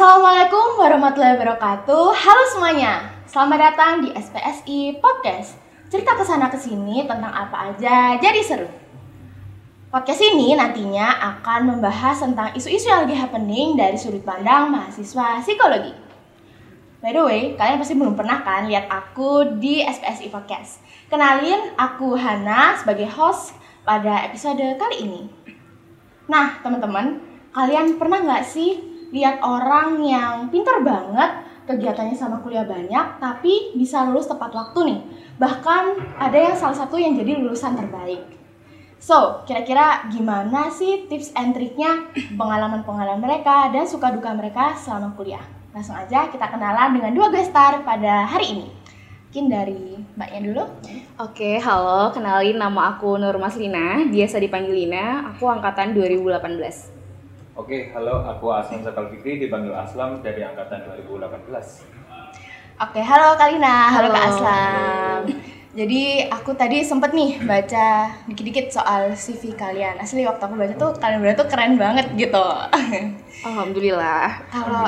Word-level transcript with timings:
Assalamualaikum 0.00 0.80
warahmatullahi 0.80 1.36
wabarakatuh. 1.36 2.04
Halo 2.16 2.42
semuanya. 2.56 3.04
Selamat 3.28 3.68
datang 3.68 4.00
di 4.00 4.08
SPSI 4.08 4.96
Podcast. 4.96 5.60
Cerita 5.92 6.16
ke 6.16 6.24
sana 6.24 6.48
ke 6.48 6.56
sini 6.56 7.04
tentang 7.04 7.28
apa 7.28 7.68
aja 7.68 8.16
jadi 8.16 8.40
seru. 8.40 8.64
Podcast 9.92 10.24
ini 10.24 10.56
nantinya 10.56 11.36
akan 11.36 11.76
membahas 11.76 12.16
tentang 12.16 12.48
isu-isu 12.56 12.88
yang 12.88 13.04
lagi 13.04 13.12
happening 13.12 13.76
dari 13.76 14.00
sudut 14.00 14.24
pandang 14.24 14.72
mahasiswa 14.72 15.44
psikologi. 15.44 15.92
By 17.04 17.12
the 17.12 17.20
way, 17.20 17.42
kalian 17.60 17.76
pasti 17.76 17.92
belum 17.92 18.16
pernah 18.16 18.40
kan 18.40 18.72
lihat 18.72 18.88
aku 18.88 19.60
di 19.60 19.84
SPSI 19.84 20.32
Podcast. 20.32 20.80
Kenalin, 21.12 21.76
aku 21.76 22.16
Hana 22.16 22.72
sebagai 22.80 23.04
host 23.04 23.52
pada 23.84 24.24
episode 24.24 24.64
kali 24.80 24.96
ini. 25.04 25.28
Nah, 26.24 26.56
teman-teman, 26.64 27.20
kalian 27.52 28.00
pernah 28.00 28.24
nggak 28.24 28.48
sih 28.48 28.89
lihat 29.10 29.42
orang 29.42 29.98
yang 30.02 30.46
pintar 30.50 30.82
banget, 30.82 31.46
kegiatannya 31.66 32.16
sama 32.18 32.42
kuliah 32.42 32.66
banyak, 32.66 33.22
tapi 33.22 33.74
bisa 33.78 34.06
lulus 34.06 34.26
tepat 34.26 34.50
waktu 34.54 34.80
nih. 34.90 35.00
Bahkan 35.38 35.84
ada 36.18 36.38
yang 36.38 36.56
salah 36.58 36.74
satu 36.74 36.98
yang 36.98 37.14
jadi 37.14 37.38
lulusan 37.38 37.78
terbaik. 37.78 38.22
So, 39.00 39.40
kira-kira 39.48 40.12
gimana 40.12 40.68
sih 40.68 41.08
tips 41.08 41.32
and 41.32 41.56
triknya 41.56 42.12
pengalaman-pengalaman 42.36 43.22
mereka 43.24 43.72
dan 43.72 43.88
suka 43.88 44.12
duka 44.12 44.28
mereka 44.36 44.76
selama 44.76 45.16
kuliah? 45.16 45.40
Langsung 45.72 45.96
aja 45.96 46.28
kita 46.28 46.50
kenalan 46.52 46.98
dengan 46.98 47.16
dua 47.16 47.32
guest 47.32 47.48
star 47.48 47.80
pada 47.80 48.28
hari 48.28 48.60
ini. 48.60 48.68
Mungkin 49.30 49.46
dari 49.46 49.82
mbaknya 50.18 50.40
dulu. 50.52 50.64
Oke, 51.16 51.62
halo. 51.62 52.12
Kenalin 52.12 52.60
nama 52.60 52.92
aku 52.92 53.16
Nur 53.16 53.38
Maslina, 53.40 54.04
biasa 54.04 54.36
dipanggil 54.36 54.84
Lina. 54.84 55.32
Aku 55.32 55.48
angkatan 55.48 55.96
2018. 55.96 56.99
Oke, 57.58 57.90
halo, 57.90 58.22
aku 58.22 58.46
Aslam 58.54 58.86
Sakal 58.86 59.10
Fikri, 59.10 59.42
dipanggil 59.42 59.74
Aslam 59.74 60.22
dari 60.22 60.46
angkatan 60.46 60.86
2018. 61.02 61.82
Oke, 62.78 63.00
halo 63.02 63.34
Kalina, 63.34 63.90
halo, 63.90 64.06
Halo. 64.06 64.14
Kak 64.14 64.24
Aslam. 64.30 65.22
Jadi 65.74 66.30
aku 66.30 66.54
tadi 66.54 66.86
sempet 66.86 67.10
nih 67.10 67.42
baca 67.42 68.14
dikit-dikit 68.30 68.70
soal 68.70 69.18
CV 69.18 69.58
kalian. 69.58 69.98
Asli 69.98 70.22
waktu 70.22 70.42
aku 70.46 70.54
baca 70.54 70.74
tuh 70.78 70.90
kalian 71.02 71.18
berdua 71.22 71.38
tuh 71.42 71.48
keren 71.50 71.74
banget 71.74 72.06
gitu. 72.14 72.46
Alhamdulillah. 73.46 74.46
Kalau 74.50 74.86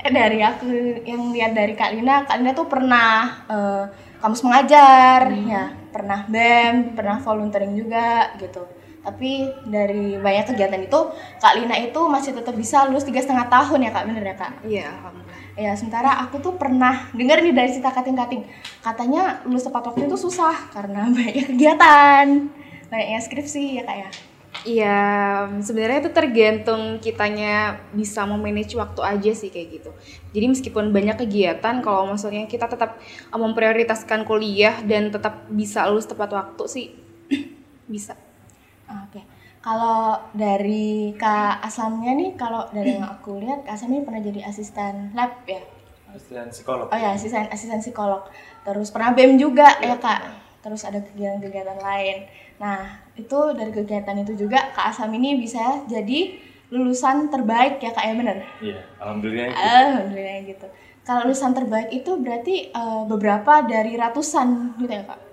dari 0.00 0.40
aku 0.40 0.68
yang 1.04 1.36
lihat 1.36 1.52
dari 1.52 1.76
Kak 1.76 1.92
Lina, 1.92 2.24
Kak 2.24 2.40
Lina 2.40 2.52
tuh 2.56 2.64
pernah 2.64 3.44
eh, 3.44 3.84
kampus 4.24 4.40
mengajar, 4.40 5.28
ya, 5.28 5.72
pernah 5.92 6.24
BEM, 6.24 6.96
pernah 6.96 7.20
volunteering 7.20 7.76
juga 7.76 8.32
gitu. 8.40 8.79
Tapi 9.00 9.48
dari 9.64 10.20
banyak 10.20 10.52
kegiatan 10.52 10.80
itu, 10.84 11.00
Kak 11.40 11.56
Lina 11.56 11.76
itu 11.80 12.00
masih 12.04 12.36
tetap 12.36 12.52
bisa 12.52 12.84
lulus 12.84 13.08
tiga 13.08 13.24
setengah 13.24 13.48
tahun 13.48 13.88
ya 13.88 13.90
Kak, 13.96 14.04
bener 14.04 14.24
ya 14.24 14.36
Kak? 14.36 14.52
Iya, 14.60 14.86
alhamdulillah. 14.92 15.38
Ya, 15.56 15.72
sementara 15.76 16.10
aku 16.24 16.40
tuh 16.40 16.54
pernah 16.60 17.08
dengar 17.16 17.40
nih 17.40 17.52
dari 17.52 17.70
cerita 17.72 17.92
kating-kating. 17.92 18.44
Katanya 18.84 19.40
lulus 19.48 19.64
tepat 19.64 19.92
waktu 19.92 20.08
itu 20.08 20.16
susah 20.16 20.72
karena 20.72 21.08
banyaknya 21.14 21.44
kegiatan, 21.48 22.26
banyaknya 22.92 23.20
skripsi 23.24 23.80
ya 23.80 23.84
kak 23.88 23.96
ya. 23.96 24.10
Iya, 24.60 25.00
sebenarnya 25.64 26.04
itu 26.04 26.12
tergantung 26.12 27.00
kitanya 27.00 27.80
bisa 27.96 28.28
memanage 28.28 28.76
waktu 28.76 29.00
aja 29.00 29.32
sih 29.32 29.48
kayak 29.48 29.80
gitu. 29.80 29.90
Jadi 30.36 30.46
meskipun 30.52 30.92
banyak 30.92 31.16
kegiatan, 31.24 31.80
kalau 31.80 32.04
maksudnya 32.04 32.44
kita 32.44 32.68
tetap 32.68 33.00
uh, 33.32 33.40
memprioritaskan 33.40 34.28
kuliah 34.28 34.84
dan 34.84 35.08
tetap 35.08 35.48
bisa 35.48 35.88
lulus 35.88 36.04
tepat 36.04 36.36
waktu 36.36 36.64
sih 36.68 36.86
bisa. 37.94 38.12
Oke. 38.90 39.22
Kalau 39.60 40.16
dari 40.32 41.12
Kak 41.20 41.60
Aslamnya 41.60 42.16
nih, 42.16 42.32
kalau 42.32 42.64
dari 42.72 42.96
yang 42.96 43.04
aku 43.04 43.36
lihat, 43.38 43.60
Kak 43.68 43.76
Aslam 43.76 43.92
ini 43.92 44.02
pernah 44.08 44.22
jadi 44.24 44.40
asisten 44.48 45.12
lab 45.12 45.44
ya. 45.44 45.60
Asisten 46.10 46.48
psikolog. 46.50 46.86
Oh 46.90 46.98
ya, 46.98 47.14
asisten 47.14 47.46
asisten 47.52 47.78
psikolog. 47.84 48.24
Terus 48.66 48.88
pernah 48.90 49.14
BEM 49.14 49.38
juga 49.38 49.78
ya 49.78 49.94
kak. 50.00 50.20
Terus 50.60 50.82
ada 50.84 50.98
kegiatan-kegiatan 51.00 51.78
lain. 51.80 52.26
Nah 52.58 53.04
itu 53.16 53.38
dari 53.56 53.72
kegiatan 53.72 54.16
itu 54.20 54.36
juga 54.36 54.74
Kak 54.76 54.92
Aslam 54.92 55.16
ini 55.16 55.40
bisa 55.40 55.86
jadi 55.88 56.36
lulusan 56.70 57.32
terbaik 57.32 57.80
ya 57.80 57.90
kak 57.94 58.04
ya 58.04 58.14
bener. 58.14 58.38
Iya, 58.60 58.80
alhamdulillah. 59.00 59.46
itu. 59.48 59.56
Alhamdulillah 59.56 60.38
gitu. 60.46 60.66
Kalau 61.06 61.20
lulusan 61.26 61.52
terbaik 61.56 61.88
itu 61.94 62.10
berarti 62.20 62.54
eh, 62.70 63.02
beberapa 63.08 63.64
dari 63.64 63.96
ratusan 63.96 64.76
gitu 64.82 64.92
ya 64.92 65.04
kak? 65.06 65.29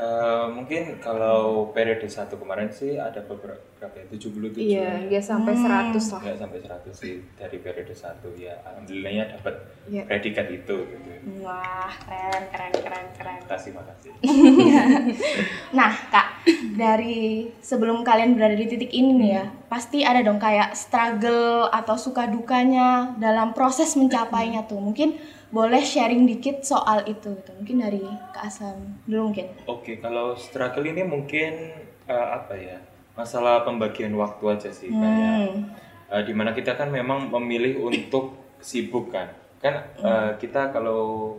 Eh, 0.00 0.46
mungkin 0.48 0.96
kalau 0.96 1.68
periode 1.76 2.08
satu 2.08 2.40
kemarin 2.40 2.72
sih 2.72 2.96
ada 2.96 3.20
beberapa 3.20 3.60
berapa 3.76 3.96
ya? 3.96 4.04
77 4.12 4.56
Iya, 4.56 4.88
nggak 5.08 5.24
sampai 5.24 5.52
100 5.52 6.04
lah. 6.12 6.20
Nggak 6.24 6.38
sampai 6.40 6.58
100 6.60 6.92
sih 6.92 7.14
dari 7.36 7.56
periode 7.60 7.92
satu 7.92 8.32
ya. 8.32 8.56
Alhamdulillahnya 8.64 9.36
dapat 9.36 9.54
Iya. 9.92 10.04
predikat 10.08 10.46
itu 10.48 10.76
gitu. 10.88 11.08
Wah 11.44 11.92
keren 12.00 12.44
keren 12.48 12.72
keren 12.80 13.06
keren. 13.12 13.38
Makasih, 13.44 13.72
makasih. 13.76 14.12
Nah 15.76 15.92
kak 16.08 16.48
dari 16.76 17.48
sebelum 17.60 18.00
kalian 18.00 18.36
berada 18.36 18.56
di 18.56 18.66
titik 18.68 18.92
ini 18.92 19.16
nih 19.16 19.30
ya 19.36 19.44
pasti 19.68 20.00
ada 20.00 20.20
dong 20.20 20.40
kayak 20.40 20.72
struggle 20.72 21.68
atau 21.68 21.96
suka 21.96 22.24
dukanya 22.24 23.16
dalam 23.20 23.52
proses 23.52 23.96
mencapainya 23.96 24.64
tuh. 24.64 24.80
Mungkin 24.80 25.16
boleh 25.50 25.82
sharing 25.82 26.26
dikit 26.26 26.62
soal 26.62 27.02
itu 27.06 27.34
gitu. 27.34 27.50
Mungkin 27.58 27.76
dari 27.82 28.02
Kak 28.34 28.46
Asam 28.46 29.02
dulu 29.06 29.30
mungkin. 29.30 29.50
Oke, 29.66 29.98
kalau 29.98 30.38
struggle 30.38 30.86
ini 30.86 31.02
mungkin 31.02 31.74
eh, 32.06 32.28
apa 32.30 32.54
ya? 32.54 32.78
Masalah 33.18 33.66
pembagian 33.66 34.14
waktu 34.16 34.44
aja 34.48 34.70
sih 34.70 34.88
kayak 34.88 35.28
Hmm. 35.50 35.66
Eh, 36.10 36.22
di 36.26 36.34
mana 36.34 36.50
kita 36.50 36.74
kan 36.74 36.90
memang 36.90 37.30
memilih 37.30 37.86
untuk 37.86 38.34
sibuk 38.58 39.14
kan 39.14 39.30
kan 39.62 39.86
eh, 40.02 40.30
kita 40.42 40.74
kalau 40.74 41.36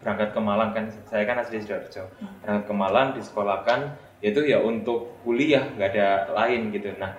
berangkat 0.00 0.32
ke 0.32 0.40
Malang 0.40 0.72
kan 0.72 0.88
saya 1.04 1.28
kan 1.28 1.36
asli 1.36 1.60
sidoarjo 1.60 2.08
berangkat 2.40 2.64
ke 2.64 2.74
Malang 2.74 3.08
disekolahkan 3.12 3.92
itu 4.24 4.40
ya 4.40 4.64
untuk 4.64 5.20
kuliah 5.20 5.68
nggak 5.76 5.90
ada 5.92 6.08
lain 6.32 6.72
gitu 6.72 6.96
nah 6.96 7.12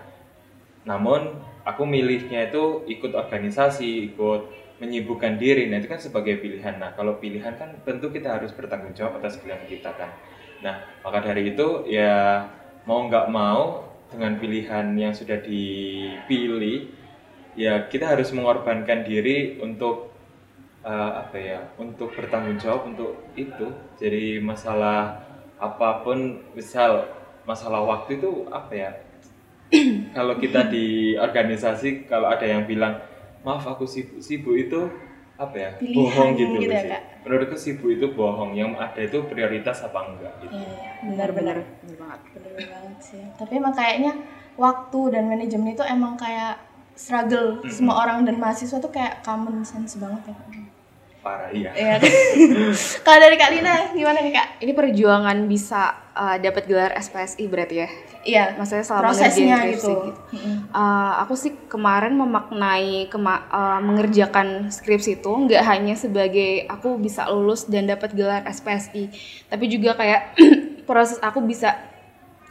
namun 0.89 1.37
aku 1.67 1.85
milihnya 1.85 2.49
itu 2.49 2.81
ikut 2.89 3.13
organisasi 3.13 4.13
ikut 4.13 4.41
menyibukkan 4.77 5.41
diri. 5.41 5.69
Nah 5.69 5.81
itu 5.81 5.89
kan 5.89 6.01
sebagai 6.01 6.37
pilihan. 6.37 6.77
Nah 6.77 6.93
kalau 6.93 7.17
pilihan 7.17 7.53
kan 7.57 7.73
tentu 7.81 8.13
kita 8.13 8.37
harus 8.37 8.53
bertanggung 8.53 8.93
jawab 8.93 9.21
atas 9.21 9.41
pilihan 9.41 9.65
kita 9.65 9.93
kan. 9.97 10.13
Nah 10.61 10.85
maka 11.01 11.21
dari 11.25 11.53
itu 11.53 11.85
ya 11.89 12.45
mau 12.85 13.05
nggak 13.09 13.27
mau 13.33 13.89
dengan 14.07 14.39
pilihan 14.39 14.95
yang 14.95 15.11
sudah 15.11 15.43
dipilih 15.43 16.87
ya 17.57 17.89
kita 17.89 18.15
harus 18.15 18.31
mengorbankan 18.31 19.03
diri 19.03 19.59
untuk 19.59 20.13
eh, 20.85 21.11
apa 21.25 21.37
ya 21.37 21.59
untuk 21.81 22.13
bertanggung 22.13 22.61
jawab 22.61 22.93
untuk 22.93 23.17
itu. 23.33 23.73
Jadi 23.97 24.37
masalah 24.37 25.25
apa 25.57 26.05
pun 26.05 26.37
misal 26.53 27.09
masalah 27.49 27.81
waktu 27.81 28.21
itu 28.21 28.45
apa 28.53 28.73
ya 28.77 28.91
kalau 30.15 30.37
kita 30.37 30.69
di 30.69 31.17
organisasi 31.17 32.05
kalau 32.05 32.29
ada 32.29 32.45
yang 32.45 32.69
bilang 32.69 33.01
maaf 33.45 33.65
aku 33.65 33.85
sibuk 33.85 34.19
sibuk 34.21 34.55
itu 34.57 34.81
apa 35.37 35.53
ya 35.53 35.69
Pilihan 35.77 35.97
bohong 36.01 36.29
gitu, 36.33 36.57
gitu 36.65 36.73
ya, 36.73 36.81
sih. 36.81 36.89
Kak? 36.89 37.03
menurutku 37.27 37.57
sibuk 37.59 37.89
itu 37.93 38.05
bohong 38.15 38.51
yang 38.57 38.73
ada 38.73 38.97
itu 38.97 39.21
prioritas 39.29 39.85
apa 39.85 39.99
enggak 40.09 40.33
gitu 40.41 40.53
Iya, 40.57 40.91
benar-benar. 41.05 41.57
Bener 41.83 41.97
banget. 41.99 42.19
Bener 42.33 42.65
banget 42.71 42.99
sih. 43.03 43.23
Tapi 43.35 43.53
emang 43.59 43.75
kayaknya 43.75 44.13
waktu 44.57 45.01
dan 45.13 45.23
manajemen 45.29 45.75
itu 45.75 45.83
emang 45.85 46.17
kayak 46.17 46.57
struggle 46.97 47.61
semua 47.69 48.01
orang 48.01 48.25
dan 48.25 48.41
mahasiswa 48.41 48.81
tuh 48.81 48.89
kayak 48.89 49.21
common 49.21 49.61
sense 49.61 50.01
banget 50.01 50.33
ya. 50.33 50.37
Parah 51.27 51.49
iya 51.51 51.71
Iya. 51.75 51.95
Kalau 53.05 53.19
dari 53.19 53.35
Kak 53.35 53.51
Lina 53.51 53.91
gimana 53.91 54.23
nih 54.23 54.31
Kak? 54.31 54.47
Ini 54.63 54.71
perjuangan 54.71 55.37
bisa 55.51 55.91
uh, 56.15 56.39
dapat 56.39 56.63
gelar 56.71 56.95
SPSI 56.95 57.43
berarti 57.51 57.75
ya? 57.83 57.89
Iya. 58.23 58.43
Maksudnya 58.55 58.85
selama 58.87 59.03
prosesnya 59.11 59.57
gitu. 59.67 59.91
skripsi 59.91 59.93
Uh, 60.71 61.13
aku 61.23 61.33
sih 61.35 61.51
kemarin 61.67 62.13
memaknai 62.15 63.11
kema- 63.11 63.47
uh, 63.51 63.79
mengerjakan 63.83 64.71
skripsi 64.71 65.19
itu 65.19 65.31
nggak 65.31 65.63
hanya 65.63 65.95
sebagai 65.99 66.67
aku 66.67 66.95
bisa 66.99 67.27
lulus 67.27 67.67
dan 67.67 67.87
dapat 67.87 68.13
gelar 68.13 68.43
SPSI, 68.45 69.09
tapi 69.47 69.65
juga 69.71 69.95
kayak 69.97 70.37
proses 70.89 71.17
aku 71.19 71.43
bisa 71.43 71.75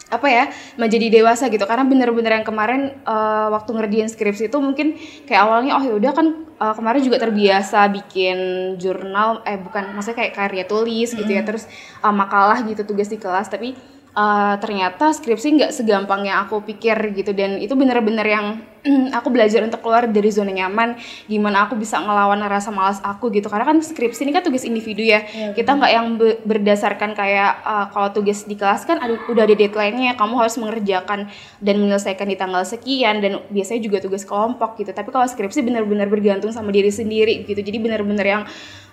apa 0.07 0.27
ya 0.31 0.45
menjadi 0.79 1.11
dewasa 1.11 1.51
gitu. 1.51 1.67
Karena 1.67 1.83
bener-bener 1.83 2.39
yang 2.39 2.47
kemarin 2.47 2.95
uh, 3.03 3.51
waktu 3.51 3.71
ngerjain 3.75 4.09
skripsi 4.11 4.47
itu 4.47 4.59
mungkin 4.63 4.95
kayak 5.27 5.41
awalnya 5.43 5.79
oh 5.79 5.83
yaudah 5.83 6.13
kan 6.15 6.27
uh, 6.63 6.75
kemarin 6.79 7.03
juga 7.03 7.19
terbiasa 7.19 7.91
bikin 7.91 8.39
jurnal 8.79 9.43
eh 9.43 9.59
bukan 9.59 9.95
maksudnya 9.99 10.23
kayak 10.23 10.35
karya 10.39 10.65
tulis 10.65 11.11
gitu 11.11 11.27
ya 11.27 11.43
terus 11.43 11.67
uh, 12.07 12.15
makalah 12.15 12.63
gitu 12.63 12.87
tugas 12.87 13.11
di 13.11 13.19
kelas. 13.19 13.51
Tapi 13.51 13.96
uh, 14.17 14.55
ternyata 14.57 15.13
skripsi 15.13 15.61
nggak 15.61 15.73
segampang 15.77 16.25
yang 16.25 16.49
aku 16.49 16.65
pikir 16.65 16.97
gitu. 17.13 17.37
Dan 17.37 17.61
itu 17.61 17.77
bener-bener 17.77 18.25
yang 18.25 18.47
aku 19.19 19.29
belajar 19.29 19.61
untuk 19.63 19.85
keluar 19.85 20.09
dari 20.09 20.31
zona 20.33 20.51
nyaman 20.55 20.97
gimana 21.29 21.69
aku 21.69 21.77
bisa 21.77 22.01
ngelawan 22.01 22.41
rasa 22.49 22.73
malas 22.73 22.99
aku 23.05 23.29
gitu. 23.31 23.53
Karena 23.53 23.69
kan 23.69 23.79
skripsi 23.85 24.25
ini 24.25 24.33
kan 24.33 24.43
tugas 24.43 24.65
individu 24.65 25.05
ya, 25.05 25.23
ya 25.29 25.53
kita 25.53 25.77
nggak 25.77 25.93
yang 25.93 26.07
be 26.17 26.41
berdasarkan 26.43 27.13
kayak 27.13 27.61
uh, 27.63 27.87
kalau 27.93 28.09
tugas 28.17 28.49
di 28.49 28.57
kelas 28.57 28.89
kan 28.89 28.99
ada, 28.99 29.15
udah 29.29 29.45
ada 29.45 29.55
deadline-nya 29.55 30.17
kamu 30.17 30.35
harus 30.41 30.57
mengerjakan 30.57 31.29
dan 31.61 31.75
menyelesaikan 31.77 32.27
di 32.27 32.37
tanggal 32.41 32.65
sekian. 32.65 33.21
Dan 33.21 33.45
biasanya 33.53 33.81
juga 33.85 34.01
tugas 34.01 34.25
kelompok 34.25 34.81
gitu. 34.81 34.91
Tapi 34.97 35.13
kalau 35.13 35.29
skripsi 35.29 35.61
bener-bener 35.61 36.09
bergantung 36.09 36.51
sama 36.51 36.73
diri 36.73 36.89
sendiri 36.89 37.45
gitu. 37.45 37.61
Jadi 37.61 37.77
bener-bener 37.79 38.27
yang 38.27 38.43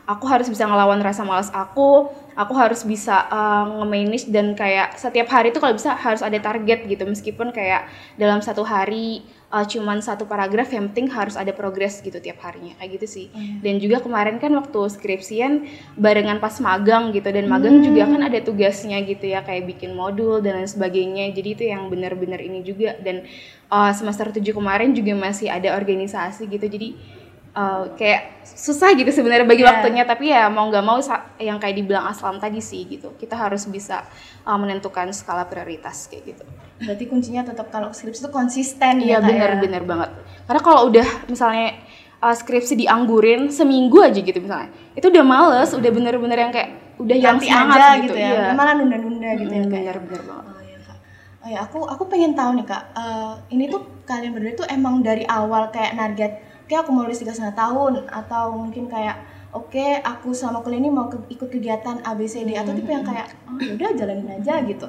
aku 0.04 0.28
harus 0.28 0.52
bisa 0.52 0.68
ngelawan 0.68 1.00
rasa 1.00 1.24
malas 1.24 1.48
aku 1.56 2.12
aku 2.34 2.54
harus 2.58 2.82
bisa 2.84 3.26
uh, 3.30 3.82
nge-manage 3.82 4.30
dan 4.30 4.58
kayak 4.58 4.98
setiap 4.98 5.30
hari 5.30 5.54
itu 5.54 5.62
kalau 5.62 5.78
bisa 5.78 5.94
harus 5.94 6.22
ada 6.26 6.38
target 6.38 6.86
gitu. 6.86 7.04
Meskipun 7.06 7.54
kayak 7.54 7.90
dalam 8.18 8.42
satu 8.42 8.66
hari 8.66 9.26
uh, 9.54 9.66
cuman 9.66 10.02
satu 10.02 10.26
paragraf 10.26 10.74
yang 10.74 10.90
penting 10.90 11.10
harus 11.14 11.38
ada 11.38 11.54
progres 11.54 12.02
gitu 12.02 12.18
tiap 12.18 12.42
harinya. 12.42 12.74
Kayak 12.82 13.02
gitu 13.02 13.08
sih. 13.08 13.26
Mm. 13.34 13.66
dan 13.66 13.76
juga 13.80 13.98
kemarin 14.04 14.38
kan 14.38 14.52
waktu 14.54 14.80
skripsian 14.94 15.66
barengan 15.98 16.38
pas 16.38 16.58
magang 16.60 17.14
gitu. 17.14 17.30
Dan 17.30 17.46
magang 17.50 17.80
mm. 17.80 17.86
juga 17.86 18.04
kan 18.10 18.22
ada 18.26 18.40
tugasnya 18.42 18.98
gitu 19.06 19.30
ya 19.30 19.46
kayak 19.46 19.70
bikin 19.70 19.94
modul 19.94 20.42
dan 20.42 20.62
lain 20.62 20.70
sebagainya. 20.70 21.32
Jadi 21.34 21.50
itu 21.54 21.64
yang 21.70 21.88
benar-benar 21.88 22.42
ini 22.42 22.66
juga. 22.66 22.98
Dan 23.02 23.26
uh, 23.74 23.94
semester 23.94 24.30
7 24.34 24.42
kemarin 24.54 24.92
juga 24.92 25.14
masih 25.18 25.50
ada 25.50 25.74
organisasi 25.74 26.50
gitu. 26.50 26.66
Jadi 26.70 27.22
uh, 27.54 27.94
kayak 27.96 28.44
susah 28.44 28.92
gitu 28.98 29.10
sebenarnya 29.10 29.48
bagi 29.48 29.64
yeah. 29.64 29.72
waktunya 29.72 30.04
tapi 30.04 30.26
ya 30.30 30.50
mau 30.52 30.68
nggak 30.68 30.86
mau 30.86 31.00
yang 31.40 31.58
kayak 31.58 31.76
dibilang 31.80 32.06
Aslam 32.10 32.38
tadi 32.38 32.60
sih 32.60 32.84
gitu 32.86 33.16
kita 33.16 33.38
harus 33.38 33.66
bisa 33.70 34.04
uh, 34.44 34.58
menentukan 34.60 35.10
skala 35.16 35.48
prioritas 35.48 36.12
kayak 36.12 36.36
gitu 36.36 36.44
berarti 36.84 37.06
kuncinya 37.08 37.48
tetap 37.48 37.72
kalau 37.72 37.94
skripsi 37.96 38.28
itu 38.28 38.32
konsisten 38.34 39.00
iya 39.00 39.22
ya, 39.22 39.24
benar-benar 39.24 39.82
ya? 39.86 39.88
banget 39.88 40.10
karena 40.50 40.62
kalau 40.62 40.82
udah 40.92 41.08
misalnya 41.32 41.80
uh, 42.20 42.36
skripsi 42.36 42.76
dianggurin 42.76 43.48
seminggu 43.54 44.04
aja 44.04 44.20
gitu 44.20 44.40
misalnya 44.44 44.74
itu 44.98 45.08
udah 45.08 45.24
males 45.24 45.70
udah 45.72 45.92
bener-bener 45.94 46.38
yang 46.38 46.52
kayak 46.52 46.70
udah 47.00 47.18
yang 47.18 47.38
semangat 47.42 47.78
aja 47.80 47.90
gitu, 48.04 48.14
gitu 48.14 48.18
ya 48.20 48.30
iya. 48.30 48.54
malah 48.54 48.74
nunda-nunda 48.78 49.30
gitu 49.40 49.54
ya 49.54 49.64
bener-bener 49.66 50.22
banget 50.30 50.46
oh, 50.46 50.62
iya, 50.62 50.78
kak. 50.78 50.98
Oh, 51.44 51.50
ya, 51.50 51.60
aku 51.66 51.80
aku 51.90 52.04
pengen 52.12 52.32
tahu 52.38 52.52
nih 52.60 52.66
kak 52.68 52.84
uh, 52.94 53.34
ini 53.50 53.66
tuh 53.72 53.82
kalian 54.04 54.32
berdua 54.36 54.54
tuh 54.60 54.68
emang 54.70 55.02
dari 55.02 55.24
awal 55.26 55.72
kayak 55.74 55.96
target 55.96 56.32
oke 56.64 56.74
aku 56.74 56.90
mau 56.96 57.04
lulus 57.04 57.20
tiga 57.20 57.36
setengah 57.36 57.56
tahun 57.60 58.08
atau 58.08 58.56
mungkin 58.56 58.88
kayak 58.88 59.20
oke 59.54 59.70
okay, 59.70 60.02
aku 60.02 60.34
selama 60.34 60.66
kuliah 60.66 60.82
ini 60.82 60.90
mau 60.90 61.12
ke, 61.12 61.20
ikut 61.30 61.50
kegiatan 61.52 62.02
ABCD 62.02 62.58
atau 62.58 62.74
tipe 62.74 62.90
yang 62.90 63.06
kayak 63.06 63.30
oh 63.46 63.60
udah 63.60 63.90
jalanin 63.94 64.30
aja 64.42 64.64
gitu. 64.66 64.88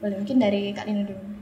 Boleh 0.00 0.16
mungkin 0.18 0.36
dari 0.40 0.72
kak 0.72 0.88
Lina 0.88 1.04
dulu. 1.06 1.32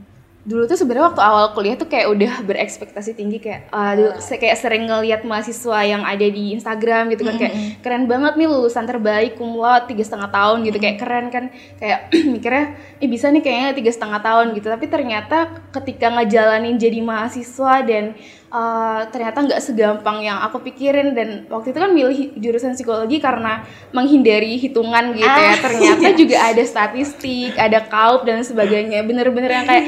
Dulu 0.41 0.65
tuh 0.65 0.73
sebenarnya 0.73 1.13
waktu 1.13 1.21
awal 1.21 1.53
kuliah 1.53 1.77
tuh 1.77 1.85
kayak 1.85 2.17
udah 2.17 2.33
berekspektasi 2.49 3.13
tinggi 3.13 3.37
kayak 3.37 3.69
uh, 3.69 3.93
uh. 3.93 4.17
kayak 4.17 4.57
sering 4.57 4.89
ngeliat 4.89 5.21
mahasiswa 5.21 5.85
yang 5.85 6.01
ada 6.01 6.25
di 6.25 6.57
Instagram 6.57 7.13
gitu 7.13 7.29
kan 7.29 7.37
kayak 7.37 7.77
keren 7.85 8.09
banget 8.09 8.41
nih 8.41 8.49
lulusan 8.49 8.89
terbaik 8.89 9.37
kumlot 9.37 9.85
tiga 9.85 10.01
setengah 10.01 10.33
tahun 10.33 10.65
gitu. 10.65 10.81
Kayak 10.81 10.97
keren 10.97 11.25
kan 11.29 11.53
kayak 11.77 12.09
mikirnya 12.33 12.65
eh 12.97 13.05
bisa 13.05 13.29
nih 13.29 13.45
kayaknya 13.45 13.69
tiga 13.77 13.91
setengah 13.93 14.19
tahun 14.25 14.45
gitu. 14.57 14.67
Tapi 14.73 14.85
ternyata 14.89 15.37
ketika 15.77 16.09
ngejalanin 16.09 16.75
jadi 16.81 16.99
mahasiswa 17.05 17.85
dan 17.85 18.17
uh, 18.51 19.07
ternyata 19.09 19.41
nggak 19.41 19.61
segampang 19.63 20.21
yang 20.21 20.37
aku 20.43 20.61
pikirin. 20.61 21.15
Dan 21.15 21.47
waktu 21.47 21.71
itu 21.71 21.79
kan 21.79 21.91
milih 21.95 22.35
jurusan 22.37 22.75
psikologi 22.75 23.17
karena 23.17 23.63
menghindari 23.95 24.59
hitungan 24.59 25.15
gitu 25.15 25.25
ya. 25.25 25.55
Ah, 25.55 25.57
ternyata 25.65 26.07
iya. 26.11 26.19
juga 26.19 26.37
ada 26.43 26.63
statistik 26.67 27.55
ada 27.57 27.79
kaup 27.87 28.27
dan 28.27 28.43
sebagainya. 28.43 29.01
Bener-bener 29.07 29.51
yang 29.51 29.65
kayak 29.65 29.85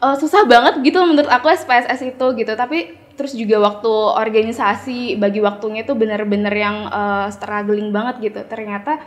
uh, 0.00 0.16
susah 0.16 0.48
banget 0.48 0.80
gitu 0.82 0.98
menurut 1.04 1.30
aku 1.30 1.52
SPSS 1.52 2.16
itu 2.16 2.26
gitu. 2.34 2.52
Tapi 2.56 2.98
terus 3.14 3.36
juga 3.36 3.60
waktu 3.60 3.92
organisasi 4.16 5.20
bagi 5.20 5.44
waktunya 5.44 5.84
tuh 5.84 5.92
bener-bener 5.92 6.54
yang 6.56 6.88
uh, 6.88 7.28
struggling 7.28 7.92
banget 7.92 8.32
gitu. 8.32 8.40
Ternyata 8.48 8.98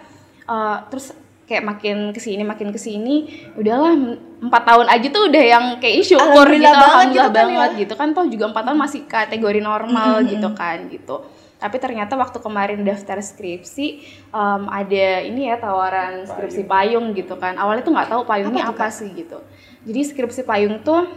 uh, 0.46 0.86
terus 0.88 1.12
kayak 1.54 1.66
makin 1.70 2.10
ke 2.10 2.18
sini 2.18 2.42
makin 2.42 2.74
ke 2.74 2.80
sini 2.82 3.46
udahlah 3.54 3.94
empat 4.42 4.64
tahun 4.66 4.88
aja 4.90 5.08
tuh 5.14 5.24
udah 5.30 5.44
yang 5.46 5.66
kayak 5.78 6.02
syukur 6.02 6.50
gitu 6.50 6.66
alhamdulillah 6.66 7.06
gitu 7.06 7.22
kan 7.22 7.34
banget 7.38 7.70
ya. 7.70 7.80
gitu 7.86 7.94
kan. 7.94 8.08
Toh 8.18 8.26
juga 8.26 8.46
empat 8.50 8.64
tahun 8.66 8.80
masih 8.82 9.02
kategori 9.06 9.60
normal 9.62 10.10
mm 10.10 10.20
-hmm. 10.20 10.32
gitu 10.34 10.50
kan 10.58 10.78
gitu. 10.90 11.16
Tapi 11.62 11.80
ternyata 11.80 12.20
waktu 12.20 12.38
kemarin 12.44 12.84
daftar 12.84 13.24
skripsi 13.24 14.04
um, 14.36 14.68
ada 14.68 15.24
ini 15.24 15.48
ya 15.48 15.56
tawaran 15.62 16.28
skripsi 16.28 16.68
payung. 16.68 17.16
gitu 17.16 17.40
kan. 17.40 17.56
Awalnya 17.56 17.86
tuh 17.86 17.94
nggak 17.96 18.10
tahu 18.10 18.22
payungnya 18.28 18.68
apa, 18.68 18.90
apa 18.90 18.92
sih 18.92 19.14
gitu. 19.14 19.40
Jadi 19.88 20.00
skripsi 20.04 20.42
payung 20.44 20.84
tuh 20.84 21.08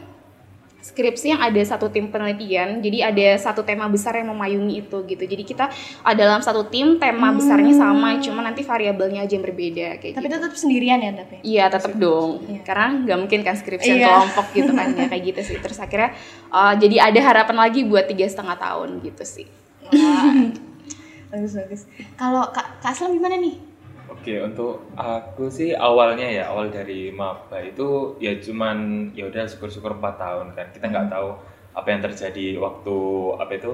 skripsi 0.86 1.34
yang 1.34 1.40
ada 1.42 1.58
satu 1.66 1.90
tim 1.90 2.14
penelitian 2.14 2.78
jadi 2.78 3.10
ada 3.10 3.26
satu 3.42 3.66
tema 3.66 3.90
besar 3.90 4.14
yang 4.14 4.30
memayungi 4.30 4.86
itu 4.86 5.02
gitu. 5.02 5.24
Jadi 5.26 5.42
kita 5.42 5.66
ada 6.06 6.14
dalam 6.14 6.38
satu 6.38 6.70
tim 6.70 7.02
tema 7.02 7.34
hmm. 7.34 7.36
besarnya 7.42 7.74
sama 7.74 8.22
cuma 8.22 8.46
nanti 8.46 8.62
variabelnya 8.62 9.26
aja 9.26 9.34
yang 9.34 9.42
berbeda 9.42 9.98
kayak 9.98 10.14
tapi 10.14 10.26
gitu. 10.30 10.34
tetap 10.38 10.52
sendirian 10.54 10.98
ya 11.02 11.10
tapi? 11.18 11.34
Iya 11.42 11.64
tetap 11.66 11.92
dong. 11.98 12.46
Iya. 12.46 12.60
karena 12.62 12.86
nggak 13.02 13.18
mungkin 13.18 13.40
kan 13.42 13.54
skripsi 13.58 13.90
iya. 13.98 14.06
kelompok 14.14 14.46
gitu 14.54 14.70
kan 14.70 14.86
ya 14.94 15.04
kayak 15.10 15.24
gitu 15.34 15.40
sih. 15.42 15.56
Terus 15.58 15.78
akhirnya 15.82 16.14
uh, 16.54 16.74
jadi 16.78 17.10
ada 17.10 17.20
harapan 17.20 17.56
lagi 17.66 17.82
buat 17.82 18.06
tiga 18.06 18.30
setengah 18.30 18.54
tahun 18.54 19.02
gitu 19.02 19.24
sih. 19.26 19.46
Bagus 21.26 21.58
bagus. 21.58 21.82
Kalau 22.14 22.54
kak 22.54 22.78
kak 22.78 22.94
Aslam 22.94 23.10
gimana 23.18 23.34
nih 23.34 23.65
Oke, 24.16 24.42
untuk 24.42 24.82
aku 24.96 25.52
sih 25.52 25.76
awalnya 25.76 26.26
ya 26.26 26.50
awal 26.50 26.72
dari 26.72 27.14
maba 27.14 27.62
itu 27.62 28.16
ya 28.18 28.34
cuman 28.40 29.08
ya 29.14 29.28
udah 29.28 29.46
syukur-syukur 29.46 30.00
4 30.00 30.18
tahun 30.18 30.46
kan. 30.56 30.66
Kita 30.72 30.88
nggak 30.90 31.06
hmm. 31.06 31.14
tahu 31.14 31.28
apa 31.76 31.88
yang 31.92 32.00
terjadi 32.02 32.46
waktu 32.56 32.96
apa 33.36 33.52
itu 33.54 33.72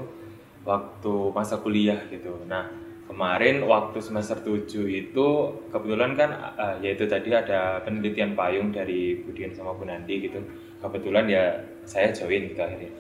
waktu 0.66 1.14
masa 1.32 1.62
kuliah 1.62 1.96
gitu. 2.10 2.42
Nah, 2.50 2.68
kemarin 3.06 3.62
waktu 3.64 4.02
semester 4.02 4.42
7 4.42 4.66
itu 4.90 5.26
kebetulan 5.70 6.18
kan 6.18 6.30
uh, 6.58 6.76
yaitu 6.84 7.06
tadi 7.06 7.32
ada 7.32 7.80
penelitian 7.86 8.34
payung 8.34 8.74
dari 8.74 9.22
Budian 9.22 9.54
sama 9.54 9.72
Bu 9.72 9.86
Nandi 9.86 10.26
gitu. 10.26 10.42
Kebetulan 10.82 11.30
ya 11.30 11.54
saya 11.88 12.10
join 12.10 12.50
gitu 12.50 12.60
akhirnya. 12.60 12.92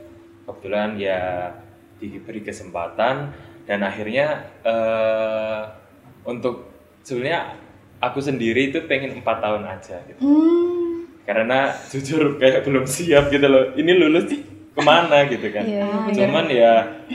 Kebetulan 0.48 0.96
ya 0.96 1.50
diberi 1.98 2.40
kesempatan 2.42 3.30
dan 3.68 3.78
akhirnya 3.82 4.42
uh, 4.66 5.62
untuk 6.26 6.71
sebenarnya 7.02 7.58
aku 8.02 8.18
sendiri 8.18 8.74
itu 8.74 8.82
pengen 8.90 9.22
empat 9.22 9.38
tahun 9.38 9.62
aja 9.66 9.96
gitu. 10.10 10.20
Hmm. 10.22 11.06
karena 11.22 11.70
jujur 11.86 12.34
kayak 12.42 12.66
belum 12.66 12.82
siap 12.82 13.30
gitu 13.30 13.46
loh. 13.46 13.70
Ini 13.78 13.94
lulus 13.94 14.26
sih 14.26 14.42
ke 14.74 14.82
mana 14.82 15.22
gitu 15.30 15.54
kan. 15.54 15.62
Yeah, 15.62 16.10
iya, 16.10 16.14
cuman 16.18 16.44
ya 16.50 16.72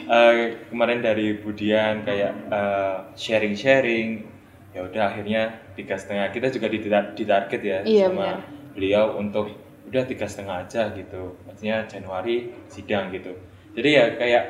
uh, 0.07 0.34
kemarin 0.72 1.04
dari 1.04 1.36
Budian 1.44 2.07
kayak 2.07 2.48
uh, 2.48 2.56
eh, 2.56 2.95
sharing 3.19 3.51
sharing 3.57 4.24
ya 4.72 4.88
udah 4.88 5.12
akhirnya 5.12 5.60
tiga 5.75 6.00
setengah. 6.00 6.31
Kita 6.31 6.48
juga 6.54 6.72
ditarget 6.72 7.62
ya 7.66 7.80
yeah, 7.83 8.07
sama 8.07 8.40
bener. 8.40 8.72
beliau 8.80 9.06
untuk 9.19 9.51
udah 9.92 10.04
tiga 10.07 10.24
setengah 10.24 10.63
aja 10.63 10.88
gitu. 10.95 11.36
Maksudnya 11.44 11.83
Januari 11.92 12.56
sidang 12.72 13.12
gitu. 13.12 13.36
Jadi 13.75 13.90
ya 13.92 14.06
kayak 14.16 14.44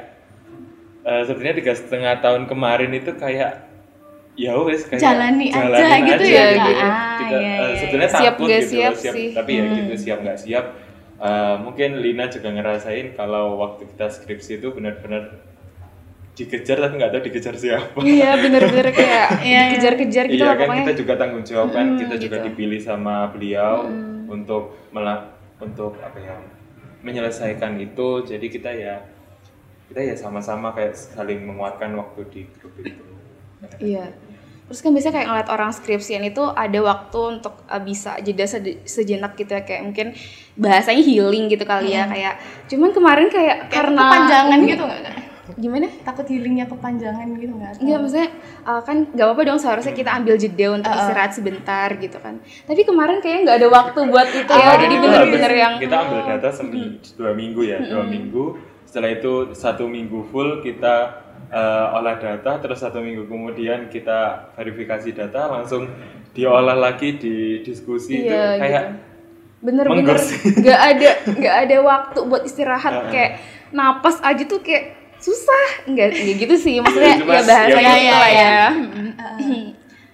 uh, 1.01 1.23
sebenarnya 1.25 1.65
tiga 1.65 1.73
setengah 1.73 2.13
tahun 2.21 2.45
kemarin 2.45 2.91
itu 2.93 3.15
kayak 3.17 3.66
ya 4.37 4.53
wes 4.61 4.85
kayak 4.85 5.01
jalani, 5.01 5.49
jalani 5.49 5.81
aja, 5.81 5.97
gitu 6.13 6.25
ya 6.29 6.45
gitu. 6.53 6.71
Ah, 6.77 7.17
Tidak, 7.17 7.41
iya, 7.41 7.55
uh, 7.57 7.73
sebenarnya 7.73 8.11
siap 8.13 8.33
takut 8.37 8.47
gak 8.47 8.61
gitu 8.61 8.69
siap, 8.69 8.93
siap 8.93 9.15
sih. 9.17 9.27
tapi 9.33 9.51
ya 9.51 9.63
hmm. 9.65 9.73
gitu 9.73 9.93
siap 9.97 10.17
nggak 10.21 10.39
siap 10.39 10.65
uh, 11.17 11.55
mungkin 11.65 11.89
Lina 11.97 12.25
juga 12.29 12.49
ngerasain 12.53 13.17
kalau 13.17 13.57
waktu 13.57 13.89
kita 13.89 14.05
skripsi 14.13 14.61
itu 14.61 14.69
benar-benar 14.69 15.41
dikejar 16.37 16.77
tapi 16.77 16.93
nggak 17.01 17.11
tahu 17.17 17.21
dikejar 17.25 17.55
siapa 17.57 17.97
iya 18.05 18.37
benar-benar 18.37 18.93
kayak 18.93 19.41
iya. 19.41 19.59
dikejar-kejar 19.73 20.25
gitu 20.29 20.45
iya 20.45 20.53
kan 20.53 20.69
kita 20.85 20.93
juga 20.93 21.13
tanggung 21.17 21.41
jawab 21.41 21.73
kan 21.73 21.85
hmm, 21.97 21.99
kita 22.05 22.15
juga 22.21 22.37
gitu. 22.37 22.45
dipilih 22.53 22.79
sama 22.85 23.33
beliau 23.33 23.89
hmm. 23.89 24.29
untuk 24.29 24.77
melak 24.93 25.33
untuk 25.57 25.97
apa 25.97 26.17
ya 26.21 26.37
menyelesaikan 27.01 27.81
itu 27.81 28.21
jadi 28.21 28.47
kita 28.53 28.69
ya 28.69 28.95
kita 29.89 30.13
ya 30.13 30.13
sama-sama 30.13 30.77
kayak 30.77 30.93
saling 30.93 31.41
menguatkan 31.41 31.97
waktu 31.97 32.21
di 32.29 32.41
grup 32.61 32.77
itu 32.85 33.01
iya 33.81 34.13
terus 34.67 34.83
kan 34.83 34.91
biasanya 34.91 35.15
kayak 35.15 35.27
ngeliat 35.31 35.49
orang 35.49 35.71
skripsian 35.71 36.23
itu 36.27 36.43
ada 36.43 36.79
waktu 36.83 37.19
untuk 37.39 37.63
uh, 37.71 37.79
bisa 37.79 38.19
jeda 38.19 38.45
sejenak 38.83 39.39
gitu 39.39 39.55
ya. 39.55 39.63
Kayak 39.63 39.81
mungkin 39.87 40.07
bahasanya 40.59 41.01
healing 41.01 41.47
gitu 41.47 41.63
kali 41.63 41.95
ya 41.95 42.03
hmm. 42.05 42.11
kayak 42.11 42.33
cuman 42.67 42.89
kemarin 42.91 43.27
kayak, 43.31 43.71
kayak 43.71 43.73
karena 43.73 44.01
kepanjangan 44.03 44.59
gitu 44.67 44.83
nggak 44.83 45.01
gimana? 45.55 45.87
Takut 46.03 46.27
healingnya 46.27 46.67
kepanjangan 46.67 47.25
gitu 47.39 47.53
nggak 47.55 47.79
Enggak 47.79 47.99
maksudnya 48.03 48.29
uh, 48.67 48.81
kan 48.83 48.97
nggak 49.15 49.25
apa-apa 49.31 49.41
dong 49.47 49.59
seharusnya 49.63 49.95
kita 49.95 50.11
ambil 50.11 50.35
jeda 50.35 50.67
untuk 50.75 50.91
uh, 50.91 50.99
istirahat 50.99 51.31
sebentar 51.31 51.87
gitu 51.95 52.17
kan. 52.19 52.43
Tapi 52.67 52.81
kemarin 52.83 53.23
kayaknya 53.23 53.41
nggak 53.47 53.57
ada 53.63 53.69
waktu 53.71 53.99
buat 54.11 54.27
itu 54.27 54.51
ya 54.51 54.75
jadi 54.75 54.95
bener-bener 54.99 55.53
yang 55.55 55.73
kita 55.79 55.95
ambil 56.03 56.19
data 56.27 56.49
seminggu 56.51 56.99
dua 57.15 57.31
minggu 57.31 57.61
ya 57.63 57.77
dua 57.79 58.03
minggu. 58.03 58.45
Setelah 58.87 59.19
itu 59.19 59.51
satu 59.55 59.87
minggu 59.87 60.31
full 60.31 60.59
kita 60.63 61.26
eh, 61.47 61.95
olah 61.95 62.15
data 62.17 62.59
terus 62.59 62.79
satu 62.79 62.99
minggu 62.99 63.25
kemudian 63.25 63.87
kita 63.87 64.51
verifikasi 64.53 65.11
data 65.11 65.47
langsung 65.47 65.87
diolah 66.31 66.77
lagi 66.77 67.17
di 67.17 67.35
diskusi 67.63 68.21
itu 68.21 68.29
Iya, 68.29 68.61
kayak 68.61 68.83
gitu. 68.85 68.95
bener-bener 69.57 70.17
nggak 70.61 70.81
ada 70.93 71.09
nggak 71.33 71.55
ada 71.65 71.77
waktu 71.81 72.19
buat 72.29 72.43
istirahat. 72.45 73.09
Kayak 73.09 73.31
napas 73.73 74.21
aja 74.21 74.43
tuh 74.45 74.61
kayak 74.61 74.93
susah. 75.17 75.89
Nggak 75.89 76.07
nggak 76.13 76.35
gitu 76.45 76.55
sih 76.61 76.75
maksudnya 76.83 77.17
Cuma 77.17 77.33
ya 77.33 77.41
bahasa 77.41 77.51
ya, 77.57 77.65
gitu 77.65 77.81
ya, 77.81 78.13
lah 78.13 78.29
ya. 78.29 78.53
ya 78.53 78.65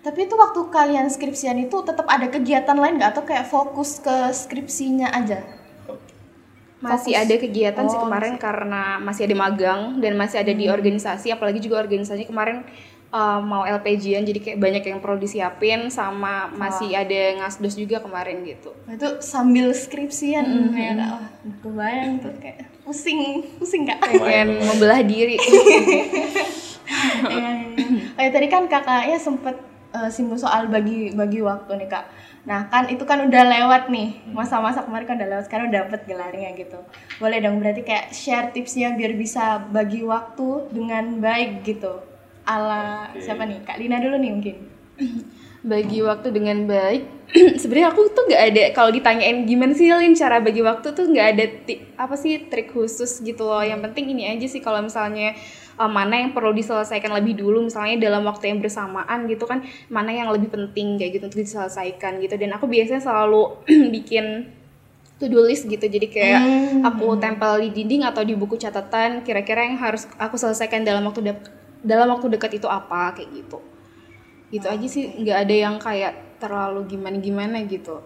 Tapi 0.04 0.20
itu 0.28 0.36
waktu 0.36 0.60
kalian 0.68 1.08
skripsian 1.08 1.58
itu 1.64 1.80
tetap 1.84 2.04
ada 2.08 2.28
kegiatan 2.28 2.76
lain 2.76 3.00
nggak? 3.00 3.12
Atau 3.16 3.24
kayak 3.24 3.48
fokus 3.48 4.04
ke 4.04 4.32
skripsinya 4.32 5.12
aja? 5.12 5.44
Masih 6.84 7.16
Fokus. 7.16 7.24
ada 7.24 7.36
kegiatan 7.40 7.86
sih 7.88 7.96
Oh, 7.96 8.04
kemarin 8.04 8.36
karena 8.36 9.00
masih 9.00 9.24
ada 9.24 9.36
magang 9.40 9.82
dan 10.04 10.20
masih 10.20 10.44
ada 10.44 10.52
di 10.52 10.68
organisasi 10.68 11.32
apalagi 11.32 11.64
juga 11.64 11.80
organisasinya 11.80 12.28
kemarin 12.28 12.68
uh, 13.10 13.40
mau 13.40 13.64
LPG-an 13.64 14.28
jadi 14.28 14.40
kayak 14.44 14.60
banyak 14.60 14.84
yang 14.84 15.00
perlu 15.00 15.16
disiapin 15.16 15.88
sama 15.88 16.52
masih 16.52 16.92
ada 16.92 17.40
ngasdos 17.40 17.80
juga 17.80 18.04
kemarin 18.04 18.44
gitu 18.44 18.76
Nah, 18.84 19.00
itu 19.00 19.10
sambil 19.24 19.72
skripsian 19.72 20.44
ya 20.76 20.92
kak. 20.92 21.08
Wah, 21.08 21.28
kebayang 21.64 22.20
tuh 22.20 22.36
kayak 22.44 22.68
pusing, 22.84 23.48
pusing 23.56 23.88
kak. 23.88 24.04
pengen 24.04 24.60
membelah 24.68 25.00
diri. 25.00 25.40
Kayak 28.14 28.32
tadi 28.36 28.48
kan 28.52 28.64
kakaknya 28.68 29.18
sempet 29.18 29.56
eh, 29.94 30.10
singgung 30.10 30.42
soal 30.42 30.68
bagi 30.68 31.14
bagi 31.14 31.40
waktu 31.40 31.72
nih 31.80 31.90
kak. 31.90 32.06
Nah 32.44 32.68
kan 32.68 32.92
itu 32.92 33.06
kan 33.08 33.24
udah 33.24 33.44
lewat 33.48 33.84
nih 33.88 34.10
masa-masa 34.36 34.84
kemarin 34.84 35.08
kan 35.08 35.16
udah 35.22 35.30
lewat 35.38 35.46
sekarang 35.48 35.72
udah 35.72 35.80
dapet 35.88 36.02
gelarnya 36.04 36.50
gitu. 36.58 36.80
Boleh 37.22 37.40
dong 37.40 37.62
berarti 37.62 37.82
kayak 37.82 38.12
share 38.12 38.52
tipsnya 38.52 38.92
biar 38.98 39.16
bisa 39.16 39.64
bagi 39.72 40.04
waktu 40.04 40.68
dengan 40.74 41.22
baik 41.24 41.64
gitu. 41.64 42.04
Ala 42.44 43.08
Oke. 43.16 43.24
siapa 43.24 43.48
nih 43.48 43.64
kak 43.64 43.80
Lina 43.80 44.04
dulu 44.04 44.20
nih 44.20 44.32
mungkin. 44.34 44.56
bagi 45.64 46.04
waktu 46.04 46.28
dengan 46.36 46.68
baik 46.68 47.08
sebenarnya 47.62 47.96
aku 47.96 48.12
tuh 48.12 48.28
nggak 48.28 48.44
ada 48.52 48.64
kalau 48.76 48.92
ditanyain 48.92 49.48
gimana 49.48 49.72
sih 49.72 49.88
Lin 49.88 50.12
cara 50.12 50.44
bagi 50.44 50.60
waktu 50.60 50.92
tuh 50.92 51.08
nggak 51.08 51.28
ada 51.34 51.46
ti- 51.64 51.88
apa 51.96 52.20
sih 52.20 52.52
trik 52.52 52.76
khusus 52.76 53.24
gitu 53.24 53.48
loh 53.48 53.64
yang 53.64 53.80
penting 53.80 54.12
ini 54.12 54.28
aja 54.28 54.44
sih 54.44 54.60
kalau 54.60 54.84
misalnya 54.84 55.32
uh, 55.76 55.88
mana 55.88 56.20
yang 56.20 56.32
perlu 56.32 56.52
diselesaikan 56.52 57.14
lebih 57.14 57.38
dulu 57.38 57.66
misalnya 57.66 57.98
dalam 58.00 58.24
waktu 58.24 58.50
yang 58.50 58.60
bersamaan 58.60 59.26
gitu 59.26 59.44
kan 59.44 59.62
mana 59.88 60.10
yang 60.10 60.30
lebih 60.30 60.50
penting 60.50 60.98
kayak 60.98 61.18
gitu 61.18 61.24
untuk 61.28 61.42
diselesaikan 61.42 62.20
gitu. 62.20 62.36
Dan 62.36 62.54
aku 62.54 62.66
biasanya 62.66 63.02
selalu 63.02 63.64
bikin 63.96 64.54
to 65.18 65.28
do 65.28 65.40
list 65.40 65.66
gitu. 65.66 65.82
Jadi 65.82 66.08
kayak 66.08 66.42
Hmm. 66.44 66.82
aku 66.84 67.16
tempel 67.18 67.64
di 67.64 67.70
dinding 67.72 68.04
atau 68.04 68.22
di 68.22 68.34
buku 68.34 68.58
catatan 68.58 69.22
kira-kira 69.22 69.64
yang 69.64 69.78
harus 69.78 70.10
aku 70.18 70.36
selesaikan 70.36 70.82
dalam 70.82 71.06
waktu 71.06 71.22
dek- 71.22 71.52
dalam 71.82 72.10
waktu 72.12 72.28
dekat 72.34 72.58
itu 72.58 72.68
apa 72.68 73.14
kayak 73.14 73.30
gitu. 73.32 73.58
Gitu 74.50 74.66
aja 74.68 74.88
sih. 74.88 75.16
Nggak 75.18 75.38
ada 75.48 75.56
yang 75.56 75.76
kayak 75.78 76.14
terlalu 76.38 76.92
gimana 76.92 77.18
gimana 77.18 77.58
gitu 77.64 78.04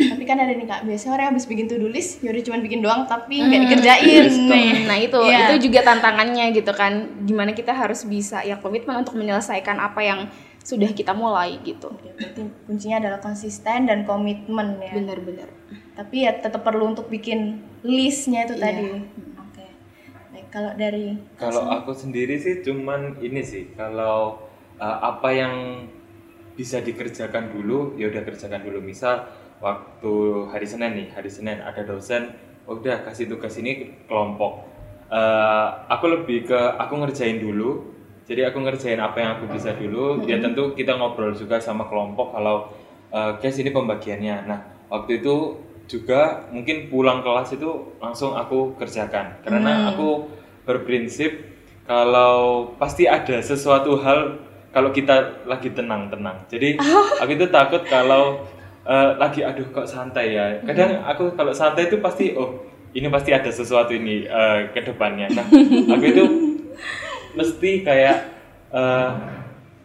Tapi 0.00 0.24
kan 0.24 0.36
ada 0.36 0.50
nih 0.50 0.64
kak 0.64 0.80
biasanya 0.82 1.12
orang 1.12 1.26
habis 1.30 1.44
bikin 1.44 1.66
to 1.66 1.76
do 1.76 1.86
list 1.86 2.18
ya 2.18 2.30
udah 2.30 2.40
cuma 2.40 2.56
bikin 2.58 2.80
doang 2.80 3.04
tapi 3.04 3.36
nggak 3.38 3.60
dikerjain. 3.68 4.24
nih. 4.48 4.68
nah 4.84 4.96
itu 4.96 5.20
Iya. 5.20 5.52
itu 5.52 5.68
juga 5.68 5.80
tantangannya 5.84 6.50
gitu 6.52 6.72
kan 6.72 6.92
gimana 7.22 7.52
kita 7.52 7.70
harus 7.70 8.02
bisa 8.02 8.40
ya 8.40 8.56
komitmen 8.56 8.96
untuk 8.98 9.14
menyelesaikan 9.14 9.76
apa 9.76 10.00
yang 10.00 10.20
sudah 10.60 10.88
kita 10.90 11.12
mulai 11.12 11.56
gitu 11.60 11.88
berarti 11.88 12.44
kuncinya 12.64 12.96
adalah 12.98 13.18
konsisten 13.18 13.84
dan 13.84 14.04
komitmen 14.04 14.76
ya. 14.78 14.92
benar-benar 14.92 15.48
tapi 15.92 16.24
ya 16.24 16.32
tetap 16.34 16.60
perlu 16.60 16.84
untuk 16.86 17.08
bikin 17.08 17.60
listnya 17.80 18.44
itu 18.44 18.54
Iya. 18.54 18.62
tadi 18.62 18.88
oke 19.36 19.64
baik 20.30 20.46
kalau 20.48 20.70
dari 20.74 21.16
Kalau 21.34 21.64
aku 21.66 21.92
sendiri 21.92 22.36
sih 22.36 22.60
cuman 22.60 23.16
ini 23.18 23.40
sih 23.40 23.72
kalau 23.72 24.36
uh, 24.76 24.98
apa 25.02 25.28
yang 25.30 25.54
bisa 26.52 26.76
dikerjakan 26.78 27.48
dulu 27.48 27.96
ya 27.96 28.12
udah 28.12 28.20
kerjakan 28.20 28.60
dulu 28.60 28.84
misal 28.84 29.24
waktu 29.60 30.12
hari 30.48 30.66
Senin 30.66 30.92
nih 30.96 31.08
hari 31.12 31.28
Senin 31.28 31.60
ada 31.60 31.84
dosen 31.84 32.32
"Oh, 32.64 32.80
udah 32.80 33.04
kasih 33.04 33.28
tugas 33.28 33.56
ini 33.60 34.04
kelompok. 34.08 34.66
Uh, 35.10 35.68
aku 35.90 36.06
lebih 36.08 36.48
ke 36.48 36.58
aku 36.80 36.96
ngerjain 37.00 37.38
dulu. 37.38 37.92
Jadi 38.24 38.46
aku 38.46 38.62
ngerjain 38.62 39.00
apa 39.02 39.16
yang 39.18 39.30
aku 39.38 39.50
bisa 39.50 39.74
dulu. 39.74 40.22
Ya 40.24 40.38
tentu 40.38 40.72
kita 40.72 40.94
ngobrol 40.96 41.34
juga 41.34 41.58
sama 41.58 41.86
kelompok 41.90 42.32
kalau 42.34 42.70
uh, 43.10 43.36
guys 43.42 43.58
ini 43.58 43.74
pembagiannya. 43.74 44.36
Nah 44.46 44.60
waktu 44.86 45.18
itu 45.20 45.58
juga 45.90 46.46
mungkin 46.54 46.86
pulang 46.86 47.26
kelas 47.26 47.58
itu 47.58 47.98
langsung 47.98 48.38
aku 48.38 48.78
kerjakan. 48.78 49.42
Karena 49.42 49.90
aku 49.90 50.30
berprinsip 50.62 51.34
kalau 51.90 52.70
pasti 52.78 53.10
ada 53.10 53.42
sesuatu 53.42 53.98
hal 53.98 54.38
kalau 54.70 54.94
kita 54.94 55.42
lagi 55.50 55.74
tenang-tenang. 55.74 56.46
Jadi 56.46 56.78
aku 57.18 57.30
itu 57.34 57.50
takut 57.50 57.82
kalau 57.90 58.46
eh, 58.86 59.10
lagi 59.16 59.40
aduh 59.44 59.66
kok 59.72 59.88
santai 59.88 60.36
ya. 60.36 60.60
Kadang 60.64 61.02
aku 61.04 61.34
kalau 61.34 61.52
santai 61.52 61.88
itu 61.88 61.98
pasti 61.98 62.32
oh 62.36 62.64
ini 62.90 63.06
pasti 63.06 63.30
ada 63.30 63.50
sesuatu 63.50 63.92
ini 63.94 64.26
eh, 64.26 64.70
ke 64.72 64.80
depannya. 64.84 65.30
Nah, 65.32 65.46
aku 65.94 66.04
itu 66.04 66.24
mesti 67.36 67.70
kayak 67.84 68.16
eh, 68.72 69.10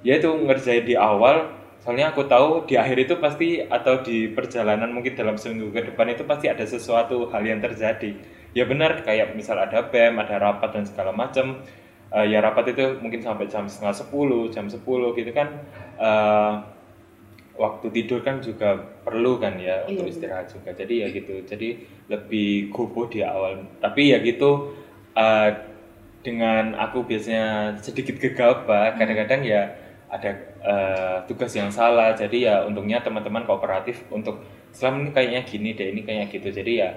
ya 0.06 0.14
itu 0.20 0.30
ngerjain 0.32 0.86
di 0.86 0.96
awal. 0.96 1.54
Soalnya 1.86 2.10
aku 2.10 2.26
tahu 2.26 2.66
di 2.66 2.82
akhir 2.82 2.98
itu 2.98 3.14
pasti 3.22 3.62
atau 3.62 4.02
di 4.02 4.34
perjalanan 4.34 4.90
mungkin 4.90 5.14
dalam 5.14 5.38
seminggu 5.38 5.70
ke 5.70 5.94
depan 5.94 6.10
itu 6.10 6.26
pasti 6.26 6.50
ada 6.50 6.66
sesuatu 6.66 7.30
hal 7.30 7.46
yang 7.46 7.62
terjadi. 7.62 8.18
Ya 8.58 8.66
benar 8.66 9.06
kayak 9.06 9.38
misal 9.38 9.62
ada 9.62 9.86
BEM 9.86 10.18
ada 10.18 10.42
rapat 10.42 10.74
dan 10.74 10.84
segala 10.90 11.14
macam 11.14 11.62
Eh, 12.16 12.32
ya 12.32 12.40
rapat 12.40 12.72
itu 12.72 13.02
mungkin 13.04 13.20
sampai 13.20 13.50
jam 13.52 13.68
setengah 13.68 13.92
sepuluh 13.92 14.48
jam 14.48 14.72
10 14.72 15.12
gitu 15.20 15.32
kan. 15.36 15.52
Eh, 16.00 16.54
waktu 17.56 17.88
tidur 17.92 18.20
kan 18.20 18.44
juga 18.44 18.76
perlu 19.04 19.40
kan 19.40 19.56
ya 19.56 19.88
untuk 19.88 20.08
istirahat 20.08 20.52
juga. 20.52 20.76
Jadi 20.76 20.94
ya 21.04 21.08
gitu. 21.10 21.40
Jadi 21.44 21.80
lebih 22.08 22.70
kubuh 22.70 23.08
di 23.08 23.24
awal. 23.24 23.64
Tapi 23.80 24.12
ya 24.12 24.20
gitu 24.20 24.76
eh, 25.16 25.50
dengan 26.20 26.74
aku 26.76 27.06
biasanya 27.06 27.78
sedikit 27.80 28.18
gegabah 28.18 28.98
kadang-kadang 28.98 29.46
ya 29.46 29.62
ada 30.12 30.32
eh, 30.62 31.18
tugas 31.28 31.52
yang 31.56 31.72
salah. 31.72 32.12
Jadi 32.14 32.44
ya 32.46 32.68
untungnya 32.68 33.00
teman-teman 33.00 33.48
kooperatif 33.48 34.04
untuk 34.12 34.44
selama 34.76 35.08
ini 35.08 35.12
kayaknya 35.16 35.42
gini 35.48 35.70
deh 35.72 35.88
ini 35.92 36.02
kayaknya 36.04 36.28
gitu. 36.32 36.48
Jadi 36.52 36.72
ya 36.82 36.90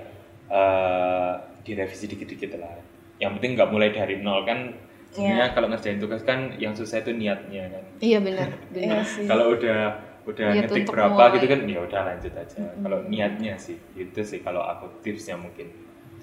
eh, 0.50 1.32
direvisi 1.62 2.08
dikit-dikit 2.08 2.56
lah. 2.58 2.78
Yang 3.18 3.30
penting 3.38 3.52
nggak 3.58 3.70
mulai 3.70 3.90
dari 3.90 4.18
nol 4.18 4.42
kan. 4.42 4.74
Sebenarnya 5.08 5.56
kalau 5.56 5.72
ngerjain 5.72 5.96
tugas 5.96 6.20
kan 6.20 6.52
yang 6.60 6.76
susah 6.76 7.00
itu 7.00 7.16
niatnya 7.16 7.72
kan. 7.72 7.84
Iya 7.96 8.18
benar. 8.20 8.48
Benar 8.76 9.00
Iya 9.00 9.08
sih. 9.08 9.24
kalau 9.24 9.56
udah 9.56 9.80
udah 10.28 10.46
Niat 10.52 10.68
ngetik 10.68 10.84
berapa 10.86 11.08
mulai. 11.16 11.34
gitu 11.34 11.46
kan? 11.48 11.60
Ya 11.64 11.80
udah 11.80 12.00
lanjut 12.04 12.32
aja. 12.34 12.56
Kalau 12.76 12.98
niatnya 13.08 13.54
sih 13.56 13.76
itu 13.96 14.20
sih. 14.20 14.38
Kalau 14.38 14.60
aku 14.62 14.84
tipsnya 15.00 15.34
mungkin 15.34 15.72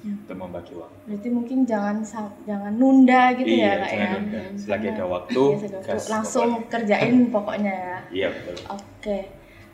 untuk 0.05 0.37
membagi 0.37 0.77
waktu 0.77 0.97
berarti 1.09 1.29
mungkin 1.33 1.65
jangan 1.65 1.97
jangan 2.45 2.73
nunda 2.77 3.33
gitu 3.33 3.49
iya 3.49 3.73
ya 3.73 3.81
kak 3.81 3.89
ya? 3.91 4.09
nunda. 4.13 4.41
Selagi 4.53 4.87
ada 4.93 5.05
waktu 5.07 5.41
Iya, 5.57 5.79
gas 5.81 6.05
langsung 6.07 6.49
pokoknya. 6.53 6.69
kerjain 6.69 7.15
pokoknya 7.35 7.73
ya? 7.73 7.97
Iya 8.13 8.27
betul. 8.29 8.55
Oke, 8.69 9.17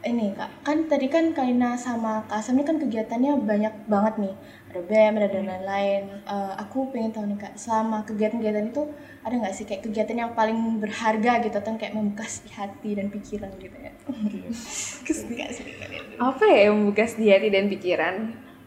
ini 0.02 0.32
kak, 0.32 0.50
kan 0.64 0.78
tadi 0.88 1.08
kan 1.08 1.36
Kalina 1.36 1.76
sama 1.76 2.24
Kak 2.26 2.40
Asam 2.40 2.56
ini 2.56 2.64
kan 2.64 2.80
kegiatannya 2.80 3.44
banyak 3.44 3.74
banget 3.86 4.14
nih, 4.24 4.34
ada 4.72 4.82
BEM, 4.82 5.14
ada 5.20 5.28
dan 5.28 5.46
lain-lain. 5.46 6.04
Eh, 6.24 6.54
aku 6.64 6.96
pengen 6.96 7.12
tahu 7.12 7.28
nih 7.28 7.38
kak, 7.44 7.54
selama 7.60 8.08
kegiatan-kegiatan 8.08 8.72
itu 8.72 8.84
ada 9.22 9.36
nggak 9.38 9.54
sih 9.54 9.68
kayak 9.68 9.84
kegiatan 9.86 10.16
yang 10.16 10.32
paling 10.32 10.80
berharga 10.80 11.44
gitu, 11.44 11.56
atau 11.60 11.76
kayak 11.76 11.94
membuka 11.94 12.24
hati 12.56 12.90
dan 12.96 13.12
pikiran 13.12 13.52
gitu 13.60 13.76
ya? 13.76 13.92
Apa 16.32 16.44
ya 16.48 16.72
yang 16.72 16.80
membuka 16.80 17.04
di 17.06 17.28
hati 17.28 17.50
dan 17.52 17.68
pikiran 17.68 18.16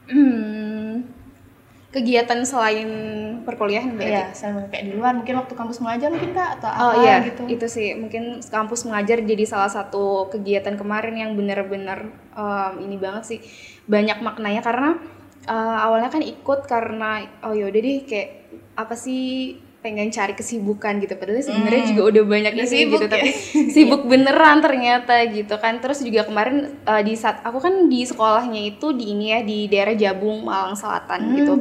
hmm, 0.09 0.93
kegiatan 1.95 2.43
selain 2.43 2.91
perkuliahan 3.47 3.95
berarti 3.95 4.11
Iya, 4.11 4.27
sama 4.35 4.67
kayak 4.67 4.91
di 4.91 4.93
luar, 4.99 5.15
mungkin 5.15 5.39
waktu 5.39 5.55
kampus 5.55 5.79
mengajar 5.79 6.11
mungkin 6.11 6.35
kak 6.35 6.59
atau 6.59 6.71
Oh 6.75 6.91
apa 6.91 7.03
iya, 7.07 7.17
gitu. 7.23 7.43
itu 7.47 7.67
sih 7.71 7.89
mungkin 7.95 8.43
kampus 8.43 8.83
mengajar 8.89 9.23
jadi 9.23 9.45
salah 9.47 9.71
satu 9.71 10.27
kegiatan 10.35 10.75
kemarin 10.75 11.15
yang 11.15 11.31
benar-benar 11.39 12.11
um, 12.35 12.75
ini 12.83 12.99
banget 12.99 13.37
sih 13.37 13.39
banyak 13.87 14.19
maknanya 14.27 14.67
karena 14.67 14.99
uh, 15.49 15.77
awalnya 15.85 16.11
kan 16.11 16.23
ikut 16.25 16.67
karena 16.69 17.25
oh 17.45 17.55
yaudah 17.57 17.81
deh 17.81 18.05
kayak 18.05 18.29
apa 18.75 18.95
sih 18.99 19.55
pengen 19.85 20.09
cari 20.09 20.33
kesibukan 20.33 20.97
gitu. 21.05 21.13
Padahal 21.21 21.45
sebenarnya 21.45 21.83
juga 21.93 22.03
udah 22.09 22.25
banyak 22.25 22.53
Udah 22.57 22.65
ini 22.65 22.73
sibuk 22.73 23.01
gitu 23.01 23.05
ya. 23.05 23.13
tapi 23.13 23.31
sibuk 23.77 24.03
beneran 24.09 24.59
ternyata 24.65 25.15
gitu 25.29 25.55
kan. 25.61 25.77
Terus 25.85 26.01
juga 26.01 26.25
kemarin 26.25 26.73
uh, 26.89 27.03
di 27.05 27.13
saat 27.13 27.45
aku 27.45 27.61
kan 27.61 27.93
di 27.93 28.01
sekolahnya 28.09 28.75
itu 28.75 28.97
di 28.97 29.13
ini 29.13 29.27
ya 29.37 29.41
di 29.45 29.69
daerah 29.69 29.93
Jabung 29.93 30.49
Malang 30.49 30.73
Selatan 30.73 31.21
gitu 31.37 31.55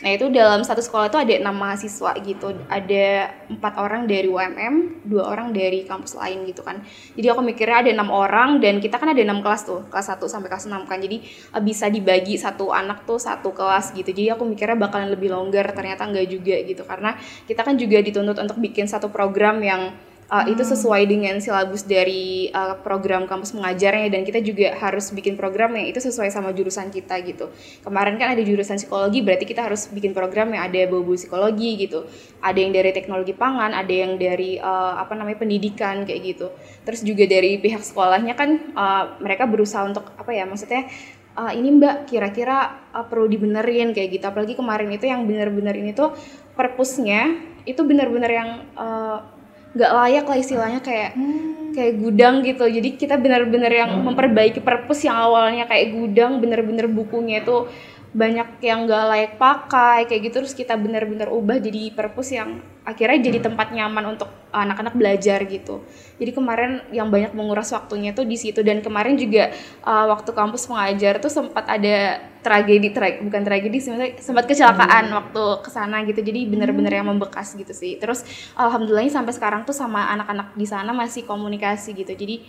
Nah 0.00 0.10
itu 0.16 0.32
dalam 0.32 0.64
satu 0.64 0.80
sekolah 0.80 1.12
itu 1.12 1.18
ada 1.20 1.34
enam 1.36 1.52
mahasiswa 1.52 2.16
gitu, 2.24 2.56
ada 2.72 3.06
empat 3.52 3.72
orang 3.76 4.08
dari 4.08 4.28
UMM, 4.32 5.04
dua 5.04 5.28
orang 5.28 5.52
dari 5.52 5.84
kampus 5.84 6.16
lain 6.16 6.48
gitu 6.48 6.64
kan. 6.64 6.80
Jadi 7.12 7.26
aku 7.28 7.44
mikirnya 7.44 7.84
ada 7.84 7.90
enam 7.92 8.08
orang 8.08 8.64
dan 8.64 8.80
kita 8.80 8.96
kan 8.96 9.12
ada 9.12 9.20
enam 9.20 9.44
kelas 9.44 9.68
tuh, 9.68 9.84
kelas 9.92 10.16
1 10.16 10.24
sampai 10.24 10.48
kelas 10.48 10.64
6 10.72 10.88
kan. 10.88 10.98
Jadi 10.98 11.20
eh, 11.26 11.62
bisa 11.62 11.92
dibagi 11.92 12.40
satu 12.40 12.72
anak 12.72 13.04
tuh 13.04 13.20
satu 13.20 13.52
kelas 13.52 13.92
gitu. 13.92 14.08
Jadi 14.08 14.32
aku 14.32 14.48
mikirnya 14.48 14.80
bakalan 14.80 15.12
lebih 15.12 15.36
longgar, 15.36 15.68
ternyata 15.76 16.08
enggak 16.08 16.26
juga 16.32 16.56
gitu 16.64 16.82
karena 16.88 17.14
kita 17.44 17.60
kan 17.60 17.76
juga 17.76 18.00
dituntut 18.00 18.40
untuk 18.40 18.56
bikin 18.56 18.88
satu 18.88 19.12
program 19.12 19.60
yang 19.60 19.92
uh, 20.30 20.46
itu 20.46 20.62
sesuai 20.62 21.04
dengan 21.10 21.36
silabus 21.42 21.82
dari 21.84 22.48
uh, 22.54 22.78
program 22.80 23.26
kampus 23.26 23.52
mengajarnya 23.52 24.08
dan 24.08 24.22
kita 24.22 24.40
juga 24.40 24.78
harus 24.78 25.10
bikin 25.10 25.34
program 25.34 25.74
yang 25.74 25.90
itu 25.90 25.98
sesuai 25.98 26.30
sama 26.30 26.54
jurusan 26.54 26.88
kita 26.88 27.18
gitu. 27.26 27.50
Kemarin 27.82 28.16
kan 28.16 28.32
ada 28.32 28.40
jurusan 28.40 28.78
psikologi 28.78 29.20
berarti 29.20 29.44
kita 29.44 29.66
harus 29.66 29.90
bikin 29.90 30.14
program 30.14 30.54
yang 30.54 30.70
ada 30.70 30.78
bau-bau 30.86 31.18
psikologi 31.18 31.76
gitu. 31.84 32.06
Ada 32.40 32.56
yang 32.56 32.72
dari 32.72 32.90
teknologi 32.94 33.34
pangan, 33.34 33.74
ada 33.74 33.90
yang 33.90 34.16
dari 34.16 34.56
uh, 34.56 35.02
apa 35.02 35.18
namanya 35.18 35.42
pendidikan 35.42 36.06
kayak 36.06 36.38
gitu. 36.38 36.46
Terus 36.86 37.02
juga 37.02 37.26
dari 37.26 37.58
pihak 37.58 37.82
sekolahnya 37.82 38.38
kan 38.38 38.72
uh, 38.78 39.04
mereka 39.18 39.50
berusaha 39.50 39.82
untuk 39.82 40.14
apa 40.14 40.30
ya 40.30 40.46
maksudnya 40.46 40.86
uh, 41.34 41.52
ini 41.52 41.74
mbak 41.76 42.06
kira-kira 42.06 42.88
uh, 42.94 43.04
perlu 43.06 43.26
dibenerin 43.26 43.90
kayak 43.90 44.20
gitu 44.20 44.24
apalagi 44.30 44.54
kemarin 44.54 44.90
itu 44.94 45.10
yang 45.10 45.26
bener-bener 45.26 45.74
ini 45.76 45.90
tuh 45.92 46.14
purpose-nya 46.54 47.38
itu 47.68 47.80
bener-bener 47.84 48.30
yang 48.30 48.50
uh, 48.76 49.39
nggak 49.70 49.92
layak 49.94 50.26
lah 50.26 50.38
istilahnya 50.38 50.80
kayak 50.82 51.14
kayak 51.70 51.94
gudang 52.02 52.42
gitu. 52.42 52.66
Jadi 52.66 52.98
kita 52.98 53.14
benar-benar 53.16 53.70
yang 53.70 53.90
memperbaiki 54.02 54.58
purpose 54.60 55.06
yang 55.06 55.16
awalnya 55.16 55.70
kayak 55.70 55.94
gudang 55.94 56.42
bener-bener 56.42 56.90
bukunya 56.90 57.42
itu 57.42 57.70
banyak 58.10 58.58
yang 58.58 58.90
nggak 58.90 59.04
layak 59.06 59.32
pakai 59.38 60.10
kayak 60.10 60.22
gitu 60.26 60.42
terus 60.42 60.54
kita 60.58 60.74
benar-benar 60.74 61.30
ubah 61.30 61.62
jadi 61.62 61.94
purpose 61.94 62.34
yang 62.34 62.58
akhirnya 62.82 63.30
jadi 63.30 63.38
tempat 63.38 63.70
nyaman 63.70 64.18
untuk 64.18 64.26
anak-anak 64.50 64.98
belajar 64.98 65.46
gitu. 65.46 65.86
Jadi 66.18 66.34
kemarin 66.34 66.82
yang 66.90 67.06
banyak 67.06 67.30
menguras 67.38 67.70
waktunya 67.70 68.10
tuh 68.10 68.26
di 68.26 68.34
situ 68.34 68.66
dan 68.66 68.82
kemarin 68.82 69.14
juga 69.14 69.54
uh, 69.86 70.10
waktu 70.10 70.34
kampus 70.34 70.66
mengajar 70.66 71.22
tuh 71.22 71.30
sempat 71.30 71.70
ada 71.70 72.18
tragedi 72.42 72.90
tra 72.90 73.20
bukan 73.22 73.46
tragedi 73.46 73.78
sempat 74.18 74.44
kecelakaan 74.50 75.12
waktu 75.12 75.44
ke 75.62 75.70
sana 75.70 76.02
gitu 76.08 76.24
jadi 76.24 76.50
benar-benar 76.50 76.90
yang 76.98 77.06
membekas 77.06 77.54
gitu 77.54 77.70
sih. 77.70 77.94
Terus 78.02 78.26
alhamdulillahnya 78.58 79.22
sampai 79.22 79.38
sekarang 79.38 79.62
tuh 79.62 79.76
sama 79.76 80.10
anak-anak 80.10 80.58
di 80.58 80.66
sana 80.66 80.90
masih 80.90 81.22
komunikasi 81.22 81.94
gitu. 81.94 82.10
Jadi 82.10 82.42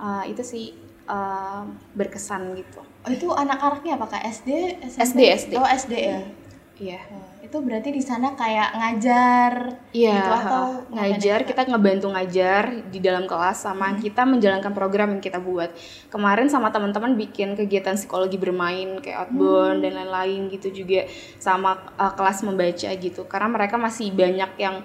uh, 0.00 0.24
itu 0.24 0.40
sih 0.40 0.72
uh, 1.12 1.68
berkesan 1.92 2.56
gitu 2.56 2.93
Oh, 3.04 3.12
itu 3.12 3.28
anak-anaknya 3.28 4.00
apakah 4.00 4.16
SD, 4.24 4.80
SD, 4.96 5.20
SD. 5.36 5.52
Oh, 5.60 5.68
SD 5.68 5.92
ya. 5.92 6.20
iya 6.74 6.98
Oh, 7.12 7.34
itu 7.44 7.62
berarti 7.62 7.94
di 7.94 8.02
sana 8.02 8.34
kayak 8.34 8.74
ngajar 8.74 9.52
Iya, 9.94 10.10
gitu 10.18 10.30
atau 10.42 10.64
ngajar 10.90 11.38
kita 11.46 11.62
ngebantu 11.70 12.10
ngajar 12.10 12.62
di 12.90 12.98
dalam 12.98 13.30
kelas 13.30 13.62
sama 13.62 13.94
kita 13.94 14.26
menjalankan 14.26 14.74
program 14.74 15.14
yang 15.14 15.22
kita 15.22 15.38
buat. 15.38 15.70
Kemarin 16.10 16.50
sama 16.50 16.74
teman-teman 16.74 17.14
bikin 17.14 17.54
kegiatan 17.54 17.94
psikologi 17.94 18.40
bermain 18.40 18.98
kayak 18.98 19.30
outbound 19.30 19.86
dan 19.86 19.94
lain-lain 19.94 20.50
gitu 20.50 20.74
juga 20.82 21.06
sama 21.38 21.94
uh, 21.94 22.10
kelas 22.16 22.42
membaca 22.42 22.90
gitu. 22.90 23.22
Karena 23.30 23.46
mereka 23.52 23.78
masih 23.78 24.10
banyak 24.10 24.50
yang 24.58 24.82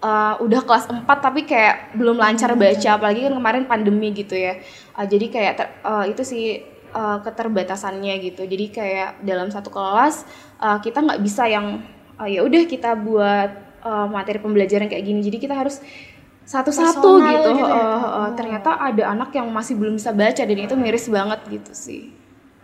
uh, 0.00 0.40
udah 0.40 0.60
kelas 0.64 0.88
4 0.88 1.04
tapi 1.04 1.44
kayak 1.44 1.98
belum 2.00 2.16
lancar 2.16 2.56
baca 2.56 2.88
apalagi 2.96 3.28
kan 3.28 3.34
kemarin 3.36 3.64
pandemi 3.68 4.14
gitu 4.16 4.32
ya. 4.38 4.56
Uh, 4.96 5.04
jadi 5.04 5.26
kayak 5.28 5.52
ter- 5.60 5.74
uh, 5.84 6.08
itu 6.08 6.24
sih 6.24 6.75
uh, 6.92 7.18
keterbatasannya 7.24 8.14
gitu. 8.22 8.46
Jadi 8.46 8.70
kayak 8.70 9.22
dalam 9.24 9.48
satu 9.50 9.70
kelas 9.70 10.26
uh, 10.60 10.78
kita 10.82 11.02
nggak 11.02 11.20
bisa 11.22 11.46
yang 11.48 11.82
uh, 12.18 12.28
ya 12.28 12.42
udah 12.44 12.62
kita 12.66 12.94
buat 12.94 13.50
uh, 13.82 14.06
materi 14.10 14.38
pembelajaran 14.38 14.90
kayak 14.90 15.04
gini. 15.06 15.20
Jadi 15.22 15.38
kita 15.38 15.54
harus 15.54 15.82
satu-satu 16.46 17.02
Personal 17.02 17.34
gitu. 17.34 17.50
gitu 17.58 17.62
ya? 17.66 17.74
Uh, 17.74 17.82
uh, 17.82 18.02
Oh. 18.06 18.28
ternyata 18.38 18.70
ada 18.78 19.04
anak 19.10 19.34
yang 19.34 19.50
masih 19.50 19.74
belum 19.74 19.98
bisa 19.98 20.14
baca 20.14 20.42
dan 20.46 20.58
itu 20.58 20.74
miris 20.78 21.10
banget 21.10 21.40
gitu 21.50 21.72
sih. 21.74 22.02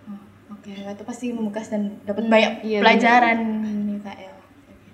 Oh, 0.07 0.55
Oke, 0.55 0.71
itu 0.71 1.02
pasti 1.02 1.35
membekas 1.35 1.67
dan 1.67 1.99
dapat 2.07 2.31
banyak 2.31 2.62
iya, 2.62 2.79
pelajaran 2.79 3.38
nih 3.91 3.99
Kak 3.99 4.17
El. 4.23 4.37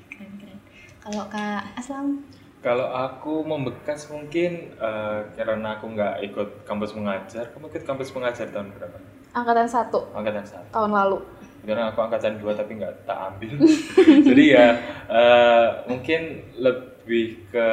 Keren 0.09 0.33
keren. 0.41 0.59
Kalau 1.05 1.25
Kak 1.29 1.63
Aslam, 1.77 2.25
Kalau 2.59 2.91
aku 2.91 3.47
membekas 3.47 4.11
mungkin 4.11 4.75
eh, 4.75 5.21
karena 5.39 5.79
aku 5.79 5.95
nggak 5.95 6.27
ikut 6.27 6.49
kampus 6.67 6.91
mengajar. 6.99 7.55
Kamu 7.55 7.71
ikut 7.71 7.87
kampus 7.87 8.11
mengajar 8.11 8.51
tahun 8.51 8.75
berapa? 8.75 8.99
Angkatan 9.39 9.69
satu 9.69 10.01
Angkatan 10.11 10.43
satu. 10.43 10.67
tahun 10.75 10.91
lalu. 10.91 11.19
Karena 11.63 11.93
aku 11.93 12.01
angkatan 12.01 12.41
dua 12.41 12.57
tapi 12.57 12.81
nggak 12.81 13.05
tak 13.05 13.19
ambil. 13.29 13.61
Jadi 14.33 14.45
ya 14.51 14.67
eh, 15.07 15.67
mungkin 15.85 16.21
lebih 16.57 17.45
ke 17.53 17.69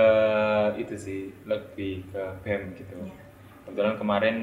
itu 0.75 0.95
sih, 0.99 1.21
lebih 1.47 2.03
ke 2.11 2.23
BEM 2.43 2.75
gitu. 2.75 2.97
Kebetulan 3.63 3.95
kemarin 3.95 4.37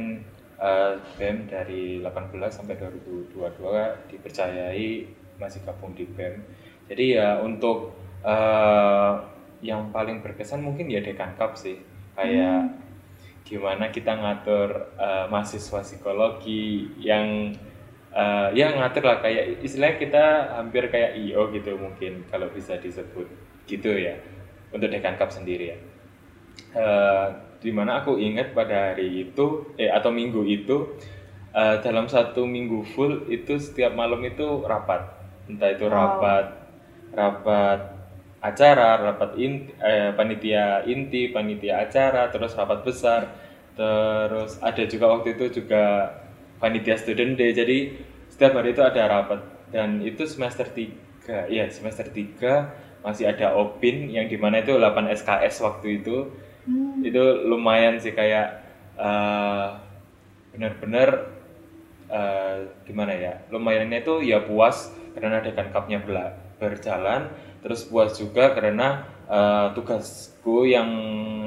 eh, 0.56 0.92
BEM 1.20 1.52
dari 1.52 2.00
18 2.00 2.32
sampai 2.48 2.80
2022 2.80 3.36
dipercayai 4.08 4.90
masih 5.36 5.60
gabung 5.68 5.92
di 5.92 6.08
BEM. 6.08 6.40
Jadi 6.88 7.20
ya 7.20 7.36
untuk 7.44 7.92
eh, 8.24 9.12
yang 9.60 9.92
paling 9.92 10.24
berkesan 10.24 10.64
mungkin 10.64 10.88
ya 10.88 11.04
dekan 11.04 11.36
cup 11.36 11.54
sih. 11.54 11.76
Kayak 12.16 12.72
gimana 13.42 13.90
kita 13.90 14.14
ngatur 14.16 14.96
eh, 14.96 15.26
mahasiswa 15.28 15.80
psikologi 15.82 16.88
yang 16.98 17.52
eh, 18.14 18.48
ya 18.54 18.72
ngatur 18.76 19.04
lah 19.04 19.18
kayak 19.20 19.60
istilahnya 19.64 19.96
kita 19.98 20.24
hampir 20.58 20.88
kayak 20.88 21.18
IO 21.18 21.50
gitu 21.52 21.76
mungkin 21.76 22.24
kalau 22.30 22.48
bisa 22.50 22.78
disebut 22.78 23.26
gitu 23.66 23.92
ya 23.94 24.18
untuk 24.72 24.88
dekan 24.88 25.20
cup 25.20 25.30
sendiri 25.30 25.76
ya. 25.76 25.78
Eh, 26.72 27.28
di 27.62 27.70
mana 27.70 28.02
aku 28.02 28.18
ingat 28.18 28.56
pada 28.56 28.92
hari 28.92 29.30
itu 29.30 29.76
eh 29.78 29.92
atau 29.92 30.10
minggu 30.10 30.42
itu 30.48 30.98
eh, 31.52 31.76
dalam 31.84 32.08
satu 32.08 32.48
minggu 32.48 32.82
full 32.96 33.28
itu 33.28 33.60
setiap 33.60 33.92
malam 33.92 34.24
itu 34.24 34.64
rapat. 34.64 35.06
Entah 35.46 35.70
itu 35.74 35.86
rapat 35.90 36.62
rapat 37.12 38.01
acara 38.42 38.98
rapat 38.98 39.38
inti, 39.38 39.70
eh, 39.78 40.10
panitia 40.18 40.82
inti 40.84 41.30
panitia 41.30 41.86
acara 41.86 42.28
terus 42.34 42.52
rapat 42.58 42.82
besar. 42.82 43.22
Terus 43.78 44.58
ada 44.60 44.82
juga 44.84 45.06
waktu 45.14 45.28
itu 45.38 45.62
juga 45.62 46.10
panitia 46.60 46.96
student 47.00 47.38
day. 47.38 47.54
Jadi 47.54 47.78
setiap 48.28 48.58
hari 48.58 48.74
itu 48.76 48.82
ada 48.84 49.02
rapat. 49.08 49.40
Dan 49.72 50.04
itu 50.04 50.28
semester 50.28 50.68
3 50.68 51.48
ya 51.48 51.64
semester 51.72 52.06
3 52.12 52.68
masih 53.06 53.24
ada 53.32 53.56
opin 53.56 54.10
yang 54.12 54.26
di 54.28 54.36
mana 54.36 54.60
itu 54.62 54.74
8 54.76 55.08
SKS 55.08 55.62
waktu 55.64 56.02
itu. 56.04 56.28
Itu 57.02 57.22
lumayan 57.50 57.98
sih 57.98 58.12
kayak 58.14 58.48
eh, 58.98 59.68
benar-benar 60.52 61.08
eh, 62.10 62.56
gimana 62.86 63.12
ya 63.16 63.32
lumayannya 63.52 64.04
itu 64.04 64.14
ya 64.24 64.44
puas 64.44 64.92
karena 65.16 65.40
cupnya 65.72 65.98
bela- 66.04 66.36
berjalan 66.60 67.28
terus 67.62 67.86
puas 67.86 68.12
juga 68.14 68.52
karena 68.52 69.06
eh, 69.26 69.66
tugasku 69.72 70.66
yang 70.66 70.90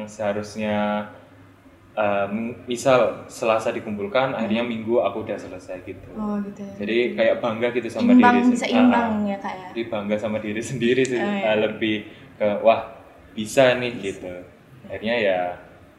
seharusnya 0.08 1.12
eh, 1.94 2.28
misal 2.66 3.28
Selasa 3.28 3.72
dikumpulkan 3.72 4.34
akhirnya 4.34 4.64
Minggu 4.64 5.00
aku 5.00 5.24
udah 5.24 5.36
selesai 5.36 5.84
gitu 5.84 6.08
oh 6.16 6.40
gitu 6.42 6.64
ya. 6.64 6.74
jadi 6.80 6.98
kayak 7.14 7.36
bangga 7.40 7.68
gitu 7.72 7.88
sama 7.88 8.12
imbang 8.12 8.36
diri 8.40 8.52
bisa 8.52 8.68
imbang 8.68 9.12
Ah, 9.12 9.20
ah. 9.20 9.30
ya 9.30 9.38
Kak 9.40 9.54
ya. 9.54 9.68
jadi 9.76 9.82
bangga 9.88 10.16
sama 10.20 10.38
diri 10.40 10.62
sendiri 10.62 11.02
sih 11.04 11.20
Oh, 11.20 11.28
iya. 11.28 11.52
Eh, 11.52 11.58
lebih 11.68 11.96
ke 12.36 12.48
wah 12.62 12.82
bisa 13.32 13.76
nih 13.76 13.92
gitu 14.02 14.32
akhirnya 14.88 15.16
ya 15.18 15.40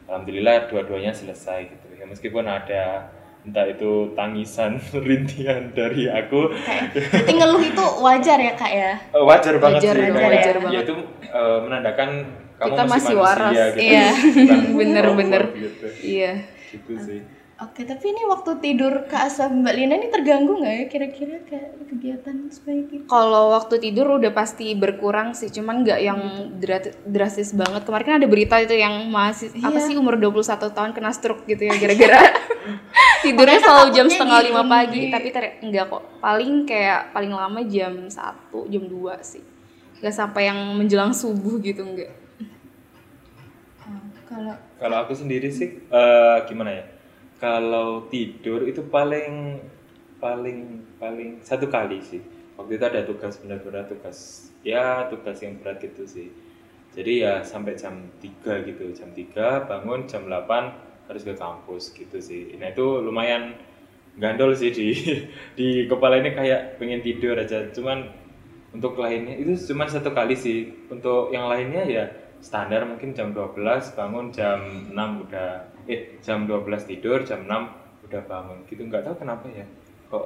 alhamdulillah 0.07 0.69
dua-duanya 0.69 1.11
selesai 1.11 1.67
gitu 1.67 1.87
ya 1.93 2.05
meskipun 2.05 2.45
ada 2.45 3.09
entah 3.47 3.65
itu 3.65 3.91
tangisan 4.11 4.75
rintihan 5.07 5.71
dari 5.71 6.05
aku 6.05 6.51
berarti 6.51 7.31
ngeluh 7.31 7.63
itu 7.63 7.85
wajar 7.97 8.37
ya 8.37 8.53
Kak 8.53 8.71
ya. 8.71 8.91
eh, 8.99 9.23
wajar 9.23 9.53
banget 9.55 9.79
Wajar, 9.81 9.95
sih 9.95 10.03
wajar, 10.03 10.27
wajar 10.27 10.53
ya 10.53 10.61
banget. 10.61 10.83
itu 10.83 10.95
eh, 11.23 11.57
menandakan 11.63 12.09
kamu 12.57 12.67
Kita 12.67 12.83
masih 12.83 13.13
manusia 13.13 13.21
waras. 13.21 13.53
gitu 13.53 13.79
Iya. 13.79 14.07
Bener-bener. 14.73 15.43
gitu 15.57 15.85
Iya. 16.01 16.31
gitu 16.67 16.93
sih 16.99 17.19
Oke, 17.57 17.81
tapi 17.83 18.13
ini 18.13 18.21
waktu 18.23 18.61
tidur 18.61 19.09
Kak 19.09 19.33
Aslam 19.33 19.65
Mbak 19.65 19.73
Lina 19.73 19.97
ini 19.97 20.13
terganggu 20.13 20.61
nggak 20.61 20.75
ya 20.77 20.85
kira-kira 20.85 21.41
kayak 21.41 21.89
kegiatan 21.89 22.35
seperti 22.53 23.01
itu? 23.01 23.09
Kalau 23.09 23.49
waktu 23.49 23.81
tidur 23.81 24.13
udah 24.13 24.29
pasti 24.29 24.77
berkurang 24.77 25.33
sih, 25.33 25.49
cuman 25.49 25.81
nggak 25.81 25.99
yang 25.99 26.21
dra- 26.53 26.93
drastis 27.01 27.57
banget. 27.57 27.81
Kemarin 27.81 28.05
kan 28.05 28.15
ada 28.21 28.29
berita 28.29 28.61
itu 28.61 28.77
yang 28.77 29.09
masih 29.09 29.49
apa 29.57 29.73
Iya. 29.73 29.89
sih 29.89 29.97
umur 29.97 30.21
21 30.21 30.37
tahun 30.69 30.93
kena 30.93 31.09
stroke 31.09 31.49
gitu 31.49 31.65
ya 31.65 31.73
gara-gara 31.75 32.21
tidurnya 33.25 33.57
selalu 33.57 33.87
jam 33.89 34.05
setengah 34.05 34.37
gitu, 34.37 34.47
lima 34.53 34.63
pagi, 34.63 34.99
Ndi. 34.99 35.09
tapi 35.09 35.27
ter- 35.31 35.57
enggak 35.59 35.85
kok. 35.89 36.03
Paling 36.21 36.51
kayak 36.63 37.09
paling 37.09 37.33
lama 37.33 37.59
jam 37.65 38.05
1, 38.05 38.13
jam 38.69 38.83
2 38.85 39.17
sih. 39.23 39.41
Nggak 39.97 40.13
sampai 40.13 40.45
yang 40.45 40.77
menjelang 40.77 41.09
subuh 41.09 41.57
gitu 41.57 41.81
enggak. 41.81 42.13
Oh, 43.81 43.97
kalau 44.29 44.53
Kalau 44.77 44.97
aku 45.01 45.17
sendiri 45.17 45.49
sih 45.49 45.73
eh, 45.81 46.37
gimana 46.45 46.69
ya? 46.71 46.85
Kalau 47.37 48.09
tidur 48.09 48.65
itu 48.65 48.81
paling 48.89 49.61
paling 50.17 50.81
paling 50.97 51.37
satu 51.45 51.69
kali 51.69 52.01
sih. 52.01 52.21
waktu 52.57 52.81
itu 52.81 52.85
ada 52.89 53.05
tugas 53.05 53.37
benar-benar 53.37 53.85
tugas 53.85 54.49
ya 54.65 55.05
tugas 55.13 55.37
yang 55.45 55.61
berat 55.61 55.77
gitu 55.77 56.09
sih. 56.09 56.33
Jadi 56.97 57.21
ya 57.21 57.45
sampai 57.45 57.77
jam 57.77 58.09
3 58.17 58.65
gitu. 58.65 58.89
Jam 58.97 59.13
3 59.13 59.69
bangun 59.69 60.09
jam 60.09 60.25
8 60.25 61.05
harus 61.05 61.21
ke 61.21 61.37
kampus 61.37 61.93
gitu 61.93 62.17
sih. 62.17 62.57
Nah 62.57 62.73
itu 62.73 63.05
lumayan 63.05 63.53
gandol 64.17 64.57
sih 64.57 64.73
di 64.73 64.97
di 65.59 65.85
kepala 65.85 66.17
ini 66.17 66.33
kayak 66.33 66.81
pengen 66.81 67.05
tidur 67.05 67.37
aja. 67.37 67.69
Cuman 67.69 68.09
untuk 68.73 68.97
lainnya 68.97 69.37
itu 69.37 69.53
cuma 69.69 69.85
satu 69.85 70.09
kali 70.17 70.33
sih. 70.33 70.73
Untuk 70.89 71.29
yang 71.29 71.45
lainnya 71.45 71.85
ya 71.85 72.09
standar 72.41 72.89
mungkin 72.89 73.13
jam 73.13 73.37
12 73.37 73.53
bangun 73.93 74.33
jam 74.33 74.89
6 74.89 74.97
udah 75.29 75.76
eh 75.87 76.19
jam 76.23 76.45
12 76.45 76.67
tidur 76.87 77.23
jam 77.23 77.47
6 77.47 78.07
udah 78.07 78.21
bangun. 78.27 78.57
Gitu 78.67 78.81
nggak 78.83 79.03
tahu 79.07 79.15
kenapa 79.23 79.47
ya. 79.51 79.65
Kok 80.07 80.25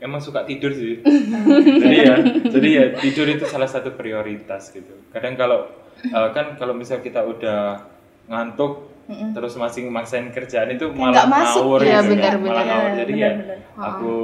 emang 0.00 0.18
suka 0.22 0.46
tidur 0.48 0.72
sih. 0.72 1.02
Jadi 1.82 1.96
ya 2.00 2.16
jadi 2.48 2.68
ya 2.68 2.84
tidur 2.98 3.26
itu 3.28 3.44
salah 3.46 3.68
satu 3.68 3.94
prioritas 3.94 4.72
gitu. 4.72 4.94
Kadang 5.12 5.36
kalau 5.36 5.68
eh, 6.02 6.28
kan 6.32 6.56
kalau 6.56 6.72
misal 6.72 7.04
kita 7.04 7.20
udah 7.22 7.84
ngantuk 8.30 8.90
terus 9.10 9.58
masih 9.58 9.90
maksain 9.90 10.30
kerjaan 10.30 10.70
itu 10.70 10.86
malah 10.94 11.26
nggak 11.26 11.28
masuk. 11.34 11.62
ngawur 11.66 11.80
ya, 11.82 11.98
gitu 11.98 11.98
kan, 11.98 12.04
benar, 12.14 12.34
malah 12.38 12.46
benar. 12.46 12.66
ngawur. 12.70 12.90
Jadi 12.94 13.12
ya 13.18 13.30
Benar, 13.34 13.58
aku 13.74 14.14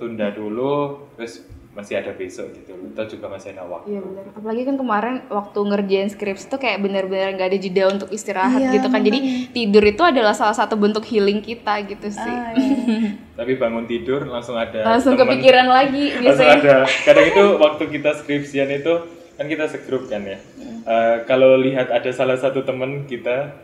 tunda 0.00 0.26
dulu 0.34 0.74
terus 1.14 1.34
masih 1.74 1.94
ada 1.96 2.10
besok 2.10 2.54
gitu 2.54 2.70
atau 2.88 3.04
juga 3.04 3.26
masih 3.28 3.50
ada 3.50 3.62
waktu 3.64 3.86
Iya 3.88 4.00
benar. 4.00 4.24
Apalagi 4.32 4.62
kan 4.62 4.76
kemarin 4.76 5.14
waktu 5.28 5.58
ngerjain 5.60 6.08
skripsi 6.08 6.46
tuh 6.46 6.56
kayak 6.56 6.78
bener-bener 6.78 7.34
nggak 7.34 7.48
ada 7.48 7.58
jeda 7.58 7.82
untuk 7.88 8.08
istirahat 8.08 8.60
Iya, 8.60 8.70
gitu 8.72 8.86
kan. 8.88 9.00
Jadi 9.00 9.18
tidur 9.50 9.82
itu 9.84 10.00
adalah 10.00 10.32
salah 10.32 10.54
satu 10.54 10.74
bentuk 10.74 11.02
healing 11.02 11.38
kita 11.40 11.82
gitu 11.84 12.08
sih. 12.08 12.22
Ah, 12.32 12.54
iya. 12.54 12.78
tapi 13.34 13.52
bangun 13.54 13.84
tidur 13.84 14.22
langsung 14.24 14.54
ada 14.54 14.86
Langsung 14.86 15.12
teman- 15.12 15.34
kepikiran 15.34 15.66
lagi 15.66 16.14
langsung 16.14 16.46
biasanya. 16.46 16.54
ada 16.56 16.76
kadang 17.02 17.26
itu 17.26 17.44
waktu 17.56 17.84
kita 17.90 18.10
skripsian 18.14 18.70
itu 18.72 18.94
kan 19.32 19.46
kita 19.46 19.64
segrup 19.66 20.06
kan 20.06 20.22
ya 20.22 20.38
Eh, 20.84 21.16
kalau 21.24 21.56
lihat 21.56 21.88
ada 21.88 22.10
salah 22.10 22.36
satu 22.36 22.60
teman 22.60 23.02
kita 23.04 23.56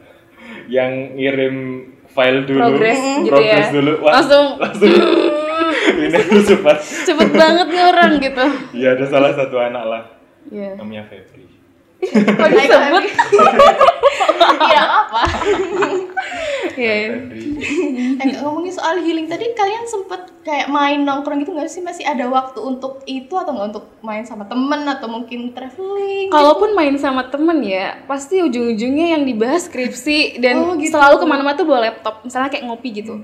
yang 0.67 1.15
ngirim 1.15 1.57
file 2.09 2.43
dulu 2.43 2.59
Progress 2.75 2.99
gitu 3.21 3.31
progress 3.31 3.69
ya. 3.69 3.73
dulu 3.73 3.93
wah, 4.01 4.13
Langsung 4.17 4.47
langsung 4.57 4.89
ini 6.03 6.17
harus 6.17 6.45
cepat 6.47 6.77
cepet 6.81 7.31
banget 7.33 7.67
nih 7.69 7.83
orang 7.85 8.11
gitu. 8.19 8.45
ya 8.73 8.89
ada 8.95 9.05
salah 9.07 9.33
satu 9.33 9.57
anak 9.57 9.85
lah 9.85 10.03
Iya. 10.49 10.73
namanya 10.77 11.05
Febri 11.07 11.45
Kok 12.01 12.49
disebut? 12.49 13.05
Iya 14.61 14.83
apa? 14.83 15.23
Iya. 16.81 16.95
iya. 16.97 17.09
Febri 17.15 17.41
Eh, 18.21 18.37
ngomongin 18.39 18.71
soal 18.71 18.99
healing 18.99 19.27
tadi 19.27 19.53
kalian 19.53 19.85
sempet 19.85 20.21
kayak 20.41 20.69
main 20.69 21.01
nongkrong 21.01 21.37
gitu 21.39 21.53
nggak 21.53 21.69
sih 21.69 21.81
masih 21.81 22.03
ada 22.03 22.25
waktu 22.27 22.57
untuk 22.59 23.05
itu 23.07 23.33
atau 23.33 23.51
nggak 23.51 23.69
untuk 23.71 23.87
main 24.01 24.23
sama 24.23 24.45
temen 24.45 24.81
atau 24.83 25.07
mungkin 25.07 25.53
traveling 25.53 26.29
Kalaupun 26.29 26.73
main 26.73 26.97
sama 26.97 27.27
temen 27.27 27.61
ya, 27.61 28.01
pasti 28.05 28.41
ujung-ujungnya 28.41 29.15
yang 29.15 29.23
dibahas 29.23 29.67
skripsi 29.67 30.39
dan 30.39 30.57
Oh, 30.59 30.73
gitu. 30.75 30.91
selalu 30.91 31.17
ke 31.17 31.27
mana-mana 31.27 31.53
tuh 31.55 31.65
bawa 31.65 31.81
laptop. 31.83 32.23
Misalnya 32.23 32.49
kayak 32.49 32.65
ngopi 32.67 32.89
gitu. 32.95 33.21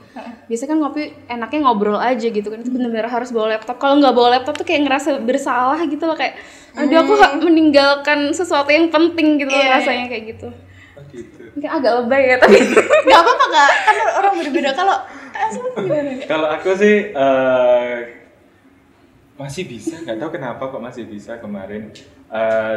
Biasanya 0.46 0.68
kan 0.68 0.78
ngopi 0.78 1.02
enaknya 1.26 1.60
ngobrol 1.62 1.96
aja 1.96 2.26
gitu 2.26 2.46
kan. 2.46 2.58
Itu 2.58 2.70
bener-bener 2.70 3.06
harus 3.06 3.30
bawa 3.30 3.46
laptop. 3.50 3.76
Kalau 3.76 3.96
nggak 3.96 4.12
bawa 4.12 4.28
laptop 4.32 4.54
tuh 4.54 4.64
kayak 4.64 4.84
ngerasa 4.84 5.16
bersalah 5.18 5.80
gitu 5.82 6.04
loh 6.04 6.14
kayak, 6.14 6.36
aduh 6.74 6.98
aku 6.98 7.12
ha- 7.14 7.36
meninggalkan 7.38 8.30
sesuatu 8.30 8.68
yang 8.68 8.88
penting 8.88 9.38
gitu 9.38 9.48
loh 9.48 9.56
Iya. 9.58 9.72
rasanya 9.74 10.06
kayak 10.06 10.24
gitu. 10.30 10.48
Mungkin 11.56 11.70
agak 11.72 11.92
lebay 12.04 12.22
ya 12.28 12.36
tapi. 12.36 12.58
nggak 13.08 13.20
apa-apa 13.24 13.46
kak. 13.48 13.70
Kan 13.88 13.96
orang 14.20 14.34
berbeda. 14.44 14.70
Kalau 14.76 14.96
Kak? 15.36 15.48
kalau 16.28 16.48
aku 16.52 16.70
sih 16.76 17.16
eh, 17.16 17.96
masih 19.36 19.64
bisa. 19.64 19.96
Nggak 20.04 20.20
tahu 20.20 20.30
kenapa 20.36 20.62
kok 20.68 20.84
masih 20.84 21.08
bisa 21.08 21.40
kemarin. 21.40 21.92
Eh, 22.28 22.76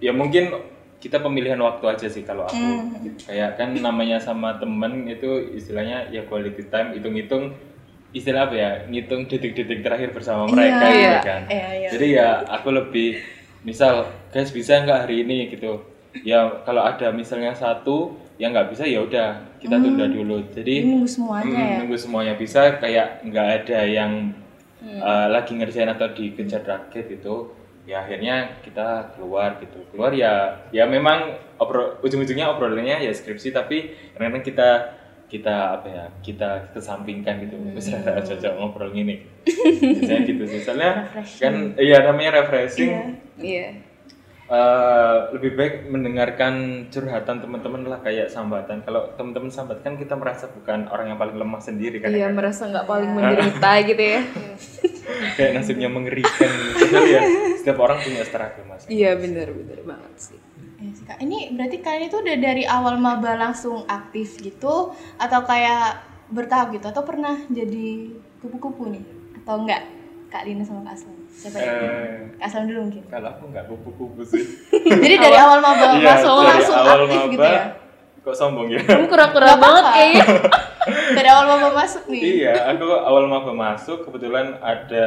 ya 0.00 0.12
mungkin 0.16 0.52
kita 1.00 1.20
pemilihan 1.20 1.60
waktu 1.60 1.84
aja 1.84 2.08
sih 2.08 2.24
kalau 2.24 2.48
aku. 2.48 2.96
Kayak 3.28 3.60
kan 3.60 3.76
namanya 3.76 4.16
sama 4.16 4.56
temen 4.56 5.04
itu 5.04 5.52
istilahnya 5.52 6.08
ya 6.08 6.24
quality 6.24 6.64
time 6.72 6.96
hitung-hitung 6.96 7.52
istilah 8.16 8.48
apa 8.48 8.54
ya? 8.56 8.70
Ngitung 8.88 9.28
detik-detik 9.28 9.84
terakhir 9.84 10.16
bersama 10.16 10.48
mereka 10.48 10.80
Iya, 10.80 10.88
gitu 10.88 10.96
iya. 10.96 11.20
kan. 11.20 11.42
Iya, 11.52 11.68
iya. 11.76 11.88
jadi 11.92 12.06
ya 12.08 12.28
aku 12.48 12.68
lebih 12.72 13.20
misal 13.68 14.08
guys 14.32 14.48
bisa 14.48 14.80
nggak 14.80 15.08
hari 15.08 15.28
ini? 15.28 15.52
gitu 15.52 15.92
ya 16.22 16.62
kalau 16.62 16.86
ada 16.86 17.10
misalnya 17.10 17.50
satu 17.50 18.14
yang 18.38 18.50
nggak 18.50 18.70
bisa 18.70 18.82
ya 18.82 19.02
udah 19.02 19.58
kita 19.58 19.76
tunda 19.78 20.06
dulu. 20.06 20.42
Jadi 20.50 20.86
nunggu 20.86 21.06
semuanya 21.06 21.50
Hmm, 21.50 21.58
ya? 21.58 21.76
nunggu 21.82 21.96
semuanya. 21.96 22.34
Bisa 22.34 22.78
kayak 22.78 23.22
nggak 23.26 23.48
ada 23.62 23.78
yang 23.82 24.12
uh, 25.00 25.26
lagi 25.30 25.54
ngerjain 25.54 25.90
atau 25.90 26.10
dikejar 26.10 26.62
target 26.62 27.06
itu 27.10 27.34
ya 27.84 28.00
akhirnya 28.00 28.60
kita 28.62 29.14
keluar 29.14 29.58
gitu. 29.58 29.82
Keluar 29.90 30.10
ya 30.10 30.66
ya 30.70 30.86
memang 30.86 31.34
obrol 31.58 31.98
ujung-ujungnya 32.02 32.50
obrolannya 32.50 33.02
ya 33.02 33.12
skripsi 33.12 33.50
tapi 33.50 33.90
kadang-kadang 34.14 34.44
kita 34.44 34.68
kita 35.24 35.80
apa 35.80 35.86
ya 35.88 36.04
kita 36.22 36.50
kesampingkan 36.74 37.42
gitu. 37.42 37.54
Misalnya 37.58 38.18
cocok 38.18 38.52
ngobrol 38.58 38.90
gini. 38.90 39.22
Biasanya 39.82 40.20
gitu 40.26 40.42
sih. 40.46 40.60
Soalnya 40.62 41.06
kan 41.38 41.54
iya 41.78 42.02
namanya 42.02 42.42
refreshing. 42.42 43.18
Iya. 43.38 43.93
Eh, 44.44 45.16
lebih 45.32 45.56
baik 45.56 45.74
mendengarkan 45.88 46.84
curhatan 46.92 47.40
teman-teman 47.40 47.80
lah 47.88 48.04
kayak 48.04 48.28
sambatan. 48.28 48.84
Kalau 48.84 49.08
teman-teman 49.16 49.48
sambat 49.48 49.80
kan 49.80 49.96
kita 49.96 50.20
merasa 50.20 50.52
bukan 50.52 50.84
orang 50.92 51.08
yang 51.08 51.16
paling 51.16 51.40
lemah 51.40 51.64
sendiri 51.64 51.96
kan. 51.96 52.12
Iya 52.12 52.28
merasa 52.28 52.68
nggak 52.68 52.84
paling 52.84 53.08
menderita 53.16 53.70
gitu 53.88 54.04
ya. 54.04 54.20
kayak 55.40 55.50
nasibnya 55.56 55.88
mengerikan. 55.88 56.52
Padahal 56.76 57.06
ya 57.08 57.22
setiap 57.56 57.78
orang 57.80 58.04
punya 58.04 58.20
struggle 58.28 58.68
mas. 58.68 58.84
Iya 58.84 59.16
bener-bener 59.16 59.80
banget 59.80 60.12
sih. 60.20 60.38
Iya. 60.76 61.16
Ini 61.24 61.56
berarti 61.56 61.76
kalian 61.80 62.04
itu 62.12 62.16
udah 62.20 62.36
dari 62.36 62.64
awal 62.68 63.00
maba 63.00 63.40
langsung 63.40 63.88
aktif 63.88 64.36
gitu 64.44 64.92
atau 65.16 65.40
kayak 65.48 66.04
bertahap 66.28 66.76
gitu 66.76 66.84
atau 66.92 67.00
pernah 67.00 67.40
jadi 67.48 68.12
kupu-kupu 68.44 68.92
nih 68.92 69.04
atau 69.40 69.64
enggak 69.64 69.88
Kak 70.28 70.44
Lina 70.44 70.68
sama 70.68 70.84
Kak 70.84 71.00
Aslam? 71.00 71.23
Siapa 71.34 71.58
ya? 71.58 71.72
Eh, 71.74 72.40
Aslam 72.40 72.64
dulu 72.64 72.80
mungkin. 72.86 73.02
kalau 73.06 73.28
aku 73.28 73.44
nggak 73.50 73.66
kupu-kupu 73.66 74.22
sih. 74.22 74.44
Jadi 75.02 75.16
dari 75.18 75.36
awal 75.36 75.58
maba 75.58 75.98
Iya, 75.98 76.22
langsung 76.22 76.32
awal 76.72 76.98
aktif 77.04 77.18
maba, 77.18 77.30
gitu 77.30 77.42
ya. 77.44 77.64
Kok 78.24 78.32
sombong 78.32 78.68
ya? 78.72 78.80
Kamu 78.80 79.04
kura-kura 79.04 79.52
banget 79.64 79.84
kayaknya. 79.86 80.24
Dari 81.12 81.28
awal 81.28 81.44
maba 81.46 81.68
masuk 81.74 82.08
nih. 82.08 82.22
iya, 82.40 82.52
aku 82.70 82.86
awal 82.88 83.24
maba 83.26 83.52
masuk 83.52 84.00
kebetulan 84.02 84.56
ada 84.58 85.06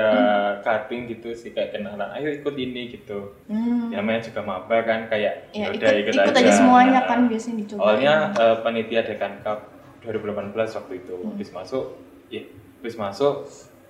cutting 0.61 1.09
gitu 1.09 1.33
sih 1.33 1.49
kayak 1.49 1.73
kenalan. 1.73 2.11
Ayo 2.13 2.29
ikut 2.29 2.53
ini 2.53 2.93
gitu. 2.93 3.33
Hmm. 3.49 3.89
Ya, 3.89 4.03
namanya 4.03 4.21
juga 4.21 4.41
maba 4.41 4.77
kan 4.83 5.09
kayak 5.09 5.49
Ya, 5.49 5.73
yaudah 5.73 5.91
ikut, 5.97 6.13
ikut 6.13 6.35
aja 6.35 6.51
semuanya 6.53 7.01
kan 7.03 7.25
biasanya 7.25 7.65
dicoba. 7.65 7.79
Awalnya 7.81 8.13
eh, 8.35 8.55
panitia 8.61 9.01
Dekan 9.01 9.41
Cup 9.41 9.59
2018 10.03 10.53
waktu 10.53 10.93
itu. 10.99 11.15
Hmm. 11.17 11.33
Habis 11.33 11.49
masuk, 11.49 11.83
ya, 12.29 12.41
habis 12.77 12.95
masuk 12.95 13.35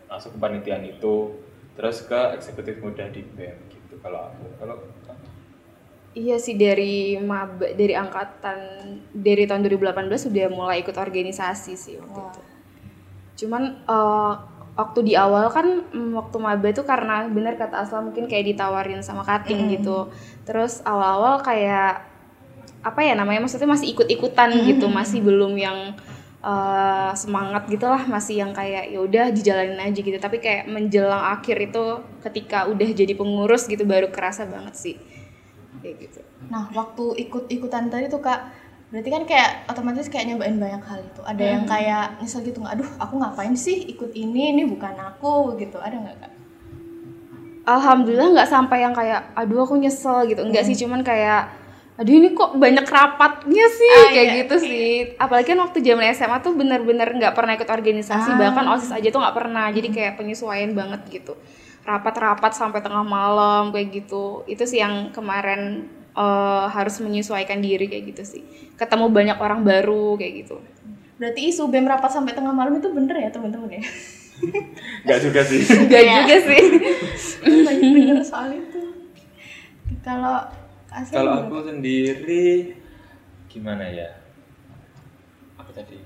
masuk 0.07 0.29
ke 0.31 0.39
panitiaan 0.39 0.87
itu, 0.87 1.35
terus 1.77 2.03
ke 2.09 2.19
eksekutif 2.33 2.81
muda 2.81 3.05
di 3.13 3.21
BEM 3.21 3.57
gitu 3.69 3.95
kalau 4.01 4.33
aku. 4.33 4.43
Kalau 4.57 4.75
Iya 6.17 6.41
sih 6.41 6.57
dari 6.57 7.13
maba 7.21 7.77
dari 7.77 7.93
angkatan 7.93 8.57
dari 9.13 9.45
tahun 9.45 9.61
2018 9.69 10.09
sudah 10.17 10.49
mulai 10.49 10.81
ikut 10.81 10.97
organisasi 10.97 11.77
sih 11.77 12.01
waktu 12.01 12.17
Wah. 12.17 12.33
itu. 12.33 12.41
Cuman 13.45 13.85
eh, 13.85 14.33
waktu 14.73 14.99
di 15.05 15.13
awal 15.13 15.53
kan 15.53 15.85
mm, 15.85 16.17
waktu 16.17 16.37
maba 16.41 16.67
itu 16.73 16.81
karena 16.81 17.29
benar 17.29 17.53
kata 17.53 17.85
Aslam 17.85 18.09
mungkin 18.09 18.25
kayak 18.25 18.49
ditawarin 18.49 19.05
sama 19.05 19.21
cutting 19.21 19.69
gitu. 19.77 20.09
Terus 20.41 20.81
awal-awal 20.81 21.45
kayak 21.45 22.01
apa 22.81 22.99
ya 23.05 23.13
namanya 23.13 23.45
maksudnya 23.45 23.69
masih 23.69 23.93
ikut-ikutan 23.93 24.53
gitu, 24.65 24.89
masih 24.89 25.21
belum 25.21 25.53
yang 25.53 25.93
eh, 26.47 27.11
semangat 27.19 27.67
gitulah, 27.67 28.07
masih 28.07 28.39
yang 28.39 28.55
kayak 28.55 28.87
ya 28.87 28.99
udah 29.03 29.25
dijalanin 29.35 29.79
aja 29.83 29.99
gitu. 29.99 30.15
Tapi 30.15 30.39
kayak 30.39 30.71
menjelang 30.71 31.35
akhir 31.35 31.57
itu 31.59 31.83
ketika 32.23 32.71
udah 32.71 32.89
jadi 32.95 33.13
pengurus 33.19 33.67
gitu 33.67 33.83
baru 33.83 34.07
kerasa 34.07 34.47
banget 34.47 34.75
sih. 34.79 34.95
Kayak 35.83 35.95
gitu. 36.07 36.19
Nah, 36.47 36.71
waktu 36.71 37.27
ikut-ikutan 37.27 37.91
tadi 37.91 38.07
tuh 38.07 38.23
Kak, 38.23 38.39
berarti 38.87 39.09
kan 39.11 39.23
kayak 39.27 39.67
otomatis 39.67 40.07
kayak 40.07 40.31
nyobain 40.31 40.55
banyak 40.55 40.83
hal 40.87 40.99
itu. 41.03 41.21
Ada 41.27 41.43
yang 41.43 41.63
kayak 41.67 42.23
nyesel 42.23 42.41
gitu 42.47 42.63
nggak? 42.63 42.79
Aduh, 42.79 42.89
aku 42.95 43.13
ngapain 43.19 43.53
sih 43.59 43.83
ikut 43.91 44.15
ini? 44.15 44.55
Ini 44.55 44.63
bukan 44.71 44.95
aku 44.95 45.59
gitu. 45.59 45.77
Ada 45.83 45.95
nggak 45.99 46.17
Kak? 46.23 46.31
Alhamdulillah 47.67 48.31
nggak 48.31 48.47
sampai 48.47 48.79
yang 48.79 48.95
kayak 48.95 49.27
aduh 49.35 49.67
aku 49.67 49.75
nyesel 49.75 50.23
gitu 50.23 50.39
enggak 50.39 50.63
sih 50.63 50.71
cuman 50.79 51.03
kayak 51.03 51.51
aduh 51.97 52.13
ini 52.13 52.37
kok 52.37 52.53
banyak 52.61 52.85
rapatnya 52.85 53.65
sih? 53.73 53.89
Ah, 53.89 54.09
kayak 54.13 54.27
iya. 54.29 54.37
gitu 54.45 54.55
sih. 54.61 54.89
Apalagi 55.17 55.57
kan 55.57 55.59
waktu 55.65 55.81
zaman 55.81 56.05
SMA 56.13 56.37
tuh 56.45 56.53
bener-bener 56.53 57.09
nggak 57.09 57.33
pernah 57.33 57.57
ikut 57.57 57.65
organisasi. 57.65 58.37
Bahkan 58.37 58.65
osis 58.77 58.93
aja 58.93 59.09
tuh 59.09 59.17
nggak 59.17 59.35
pernah. 59.35 59.65
Jadi 59.73 59.89
kayak 59.89 60.13
penyesuaian 60.21 60.77
banget 60.77 61.01
gitu. 61.09 61.33
Rapat-rapat 61.81 62.53
sampai 62.53 62.85
tengah 62.85 63.01
malam 63.01 63.73
kayak 63.73 64.05
gitu. 64.05 64.45
Itu 64.45 64.69
sih 64.69 64.77
yang 64.77 65.09
kemarin 65.09 65.89
eh, 66.13 66.65
harus 66.69 67.01
menyesuaikan 67.01 67.65
diri 67.65 67.89
kayak 67.89 68.13
gitu 68.13 68.23
sih. 68.37 68.43
Ketemu 68.77 69.09
banyak 69.09 69.37
orang 69.41 69.65
baru 69.65 70.21
kayak 70.21 70.33
gitu. 70.45 70.61
Berarti 71.17 71.49
isu 71.49 71.65
BEM 71.65 71.89
rapat 71.89 72.13
sampai 72.13 72.37
tengah 72.37 72.53
malam 72.53 72.77
itu 72.77 72.93
bener 72.93 73.17
ya 73.17 73.33
teman-teman 73.33 73.73
ya? 73.73 73.81
Enggak 75.01 75.19
juga 75.25 75.41
sih. 75.41 75.61
Enggak 75.65 76.03
juga 76.05 76.37
sih. 76.45 76.63
banyak 77.65 77.89
dengar 77.89 78.21
soal 78.21 78.53
itu. 78.53 78.81
Kalau 80.05 80.45
Kalau 81.05 81.33
aku 81.45 81.57
sendiri 81.61 82.73
gimana 83.47 83.85
ya? 83.85 84.09
Apa 85.57 85.71
tadi? 85.73 85.97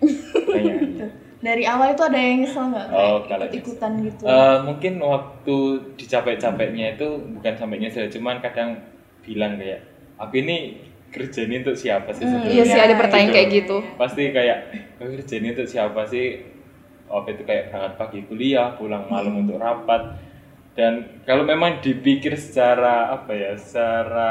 Pertanyaannya. 0.00 1.08
dari 1.44 1.68
awal 1.68 1.92
itu 1.92 2.00
ada 2.00 2.16
yang 2.16 2.40
nyesel 2.40 2.72
nggak 2.72 2.86
Oh, 2.88 2.96
kayak 3.20 3.28
kalau 3.28 3.46
ikut 3.52 3.56
ikutan 3.60 3.92
gitu 4.00 4.22
Eh, 4.24 4.56
mungkin 4.64 4.92
waktu 4.96 5.56
dicapek-capeknya 6.00 6.96
itu 6.96 7.08
bukan 7.36 7.54
sampai 7.60 7.76
nyesel, 7.76 8.08
cuman 8.08 8.40
kadang 8.40 8.80
bilang 9.20 9.60
kayak 9.60 9.84
aku 10.16 10.40
ini 10.40 10.80
kerja 11.12 11.44
ini 11.44 11.60
untuk 11.60 11.76
siapa 11.76 12.10
sih 12.16 12.24
sebenarnya? 12.24 12.48
Iya 12.50 12.62
sih 12.64 12.80
ada 12.80 12.94
pertanyaan 12.96 13.28
Gitu. 13.28 13.36
kayak 13.36 13.48
gitu. 13.52 13.76
Pasti 14.00 14.22
kayak 14.32 14.58
aku 14.96 15.08
kerja 15.20 15.34
ini 15.36 15.48
untuk 15.52 15.68
siapa 15.68 16.00
sih? 16.08 16.26
Waktu 17.04 17.30
itu 17.36 17.42
kayak 17.44 17.62
berangkat 17.70 17.92
pagi 18.00 18.20
kuliah, 18.24 18.72
pulang 18.74 19.04
malam 19.06 19.44
untuk 19.44 19.60
rapat. 19.60 20.16
Dan 20.74 20.92
kalau 21.22 21.42
memang 21.42 21.78
dipikir 21.78 22.34
secara 22.34 23.08
apa 23.10 23.30
ya, 23.30 23.54
secara 23.54 24.30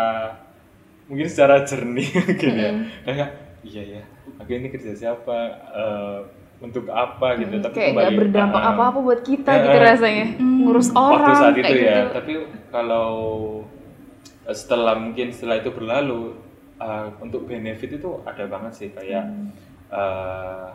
mungkin 1.06 1.26
secara 1.26 1.64
jernih 1.64 2.08
mungkin 2.22 2.52
ya, 2.54 2.72
kayak 3.04 3.30
iya 3.62 3.82
ya, 3.90 4.02
aku 4.38 4.50
ini 4.52 4.68
kerja 4.68 4.92
siapa? 4.94 5.38
Eh, 5.72 6.20
untuk 6.60 6.88
apa 6.88 7.36
gitu? 7.38 7.60
Tapi 7.60 7.72
Kayak 7.74 7.92
nggak 7.92 8.04
kembali- 8.06 8.20
berdampak 8.22 8.62
Ah, 8.62 8.72
apa-apa 8.72 9.00
buat 9.02 9.22
kita 9.22 9.52
Ya, 9.52 9.60
gitu 9.62 9.78
rasanya. 9.82 10.26
Ngurus 10.38 10.90
orang 10.92 11.12
waktu 11.22 11.32
saat 11.34 11.54
itu 11.54 11.64
kayak 11.66 11.76
ya 11.78 11.96
gitu. 11.98 12.12
tapi 12.14 12.34
kalau 12.70 13.10
eh, 14.44 14.54
setelah 14.54 14.96
mungkin 14.96 15.28
setelah 15.30 15.60
itu 15.60 15.72
berlalu 15.72 16.22
eh, 16.78 17.08
untuk 17.20 17.42
benefit 17.46 17.92
itu 17.94 18.20
ada 18.22 18.44
banget 18.46 18.72
sih 18.74 18.90
kayak 18.90 19.28
eh, 19.90 20.68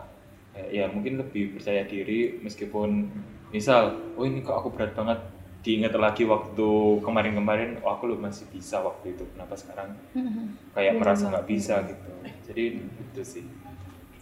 kayak 0.51 0.69
ya 0.71 0.85
mungkin 0.87 1.17
lebih 1.19 1.55
percaya 1.55 1.81
diri 1.83 2.37
meskipun 2.39 3.09
misal 3.49 3.81
oh 4.13 4.23
ini 4.23 4.41
kok 4.41 4.55
aku 4.55 4.69
berat 4.69 4.93
banget 4.93 5.17
diingat 5.59 5.91
lagi 5.99 6.23
waktu 6.23 6.69
kemarin-kemarin 7.03 7.83
oh 7.83 7.91
aku 7.91 8.07
lu 8.07 8.15
masih 8.15 8.47
bisa 8.47 8.79
waktu 8.79 9.11
itu 9.11 9.27
kenapa 9.35 9.59
sekarang 9.59 9.91
kayak 10.71 10.93
merasa 10.95 11.27
nggak 11.27 11.47
bisa 11.47 11.83
gitu. 11.83 12.09
Jadi 12.47 12.63
itu 12.87 13.21
sih. 13.27 13.43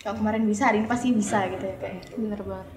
Kalau 0.01 0.17
kemarin 0.17 0.43
bisa 0.49 0.69
hari 0.71 0.81
ini 0.81 0.87
pasti 0.89 1.13
bisa 1.13 1.45
gitu 1.51 1.65
ya 1.67 1.75
kayak 1.77 2.17
Bener 2.17 2.41
banget. 2.41 2.67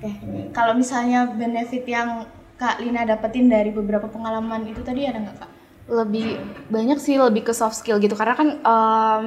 oke 0.00 0.10
kalau 0.56 0.72
misalnya 0.74 1.28
benefit 1.28 1.84
yang 1.84 2.24
Kak 2.58 2.80
Lina 2.82 3.08
dapetin 3.08 3.48
dari 3.48 3.72
beberapa 3.72 4.04
pengalaman 4.10 4.68
itu 4.68 4.82
tadi 4.84 5.06
ada 5.08 5.22
nggak 5.22 5.36
Kak? 5.40 5.50
Lebih 5.88 6.36
banyak 6.68 6.98
sih 7.00 7.16
lebih 7.16 7.46
ke 7.46 7.52
soft 7.56 7.78
skill 7.78 7.96
gitu. 8.02 8.12
Karena 8.18 8.34
kan 8.36 8.48
em, 8.60 9.26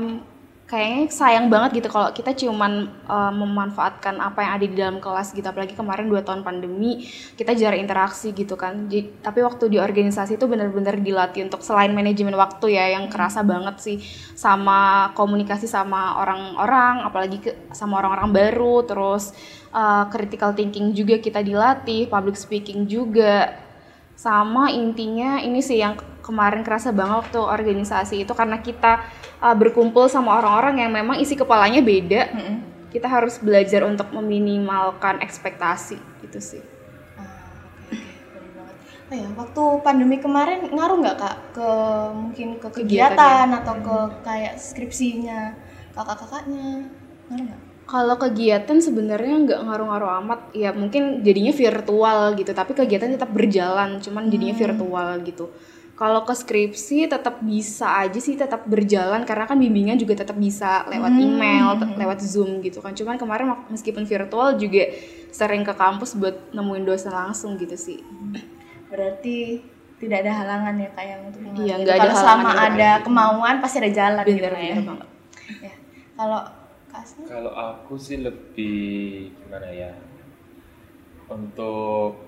kayaknya 0.63 1.11
sayang 1.11 1.51
banget 1.51 1.83
gitu 1.83 1.87
kalau 1.91 2.09
kita 2.15 2.31
cuman 2.33 2.87
em, 2.87 3.33
memanfaatkan 3.35 4.15
apa 4.17 4.39
yang 4.41 4.51
ada 4.57 4.65
di 4.65 4.75
dalam 4.75 4.97
kelas 5.03 5.35
gitu. 5.35 5.45
Apalagi 5.45 5.75
kemarin 5.75 6.07
dua 6.09 6.23
tahun 6.23 6.41
pandemi 6.41 7.05
kita 7.35 7.53
jarang 7.53 7.83
interaksi 7.83 8.31
gitu 8.31 8.55
kan. 8.55 8.89
Tapi 9.21 9.39
waktu 9.43 9.69
di 9.69 9.77
organisasi 9.77 10.39
itu 10.39 10.45
benar-benar 10.47 10.97
dilatih 10.97 11.45
untuk 11.45 11.61
selain 11.61 11.91
manajemen 11.91 12.33
waktu 12.39 12.79
ya 12.79 12.95
yang 12.95 13.11
kerasa 13.11 13.43
banget 13.45 13.75
sih 13.83 13.97
sama 14.33 15.11
komunikasi 15.13 15.67
sama 15.69 16.17
orang-orang 16.23 17.05
apalagi 17.05 17.37
ke, 17.43 17.51
sama 17.75 17.99
orang-orang 18.01 18.31
baru. 18.33 18.75
Terus 18.87 19.35
eh, 19.69 20.03
critical 20.09 20.55
thinking 20.55 20.95
juga 20.95 21.19
kita 21.19 21.43
dilatih 21.43 22.07
public 22.07 22.39
speaking 22.39 22.87
juga 22.89 23.62
sama 24.23 24.71
intinya 24.71 25.43
ini 25.43 25.59
sih 25.59 25.83
yang 25.83 25.99
kemarin 26.23 26.63
kerasa 26.63 26.95
banget 26.95 27.27
waktu 27.27 27.43
organisasi 27.43 28.23
itu 28.23 28.31
karena 28.31 28.63
kita 28.63 29.03
uh, 29.43 29.51
berkumpul 29.51 30.07
sama 30.07 30.39
orang-orang 30.39 30.79
yang 30.79 30.95
memang 30.95 31.19
isi 31.19 31.35
kepalanya 31.35 31.83
beda. 31.83 32.31
Kita 32.87 33.11
harus 33.11 33.35
belajar 33.43 33.83
untuk 33.83 34.15
meminimalkan 34.15 35.19
ekspektasi 35.19 35.99
gitu 36.23 36.39
sih. 36.39 36.63
Ah. 37.19 37.51
Oh 39.11 39.15
ya, 39.17 39.27
waktu 39.35 39.63
pandemi 39.83 40.21
kemarin 40.23 40.71
ngaruh 40.71 41.03
nggak 41.03 41.17
kak 41.19 41.37
ke 41.51 41.69
mungkin 42.15 42.47
ke 42.63 42.67
kegiatan 42.79 43.19
Kegiatan, 43.19 43.47
atau 43.59 43.75
ke 43.83 43.97
kayak 44.23 44.55
skripsinya 44.55 45.51
kakak-kakaknya? 45.91 46.87
Ngaruh 47.27 47.43
nggak? 47.51 47.72
Kalau 47.83 48.15
kegiatan 48.15 48.79
sebenarnya 48.79 49.35
nggak 49.43 49.59
ngaruh-ngaruh 49.59 50.11
amat 50.23 50.39
ya 50.55 50.71
mungkin 50.71 51.19
jadinya 51.21 51.51
virtual 51.51 52.33
gitu 52.35 52.51
tapi 52.51 52.71
kegiatan 52.73 53.11
tetap 53.11 53.29
berjalan 53.29 53.99
cuman 53.99 54.31
jadinya 54.31 54.55
virtual 54.55 55.09
gitu 55.21 55.51
kalau 55.93 56.25
ke 56.25 56.33
skripsi 56.33 57.05
tetap 57.05 57.37
bisa 57.45 58.01
aja 58.01 58.17
sih 58.17 58.33
tetap 58.33 58.65
berjalan 58.65 59.21
karena 59.29 59.45
kan 59.45 59.61
bimbingan 59.61 59.93
juga 59.93 60.17
tetap 60.17 60.33
bisa 60.41 60.89
lewat 60.89 61.13
email, 61.13 61.77
te- 61.77 61.93
lewat 61.93 62.17
zoom 62.17 62.65
gitu 62.65 62.81
kan. 62.81 62.97
Cuman 62.97 63.13
kemarin 63.13 63.53
meskipun 63.69 64.01
virtual 64.01 64.57
juga 64.57 64.89
sering 65.29 65.61
ke 65.61 65.69
kampus 65.69 66.17
buat 66.17 66.49
nemuin 66.49 66.89
dosen 66.89 67.13
langsung 67.13 67.61
gitu 67.61 67.77
sih. 67.77 68.01
Berarti 68.89 69.61
tidak 70.01 70.25
ada 70.25 70.31
halangan 70.33 70.75
ya 70.81 70.89
kayak 70.97 71.17
untuk 71.29 71.39
Iya, 71.61 71.75
nggak 71.79 71.95
ada 71.95 72.01
Kalau 72.09 72.15
selama 72.17 72.49
gitu. 72.49 72.65
ada 72.73 72.89
kemauan 73.05 73.55
pasti 73.61 73.77
ada 73.77 73.91
jalan 73.93 74.23
gitu 74.25 74.33
Bener 74.41 74.49
lah 74.51 74.63
ya. 74.65 74.73
bener 74.73 74.85
banget. 74.89 75.07
Ya. 75.61 75.73
Kalau 76.17 76.41
Asni? 76.93 77.25
Kalau 77.25 77.51
aku 77.51 77.97
sih 77.97 78.21
lebih 78.21 79.33
gimana 79.41 79.69
ya? 79.73 79.91
Untuk 81.27 82.21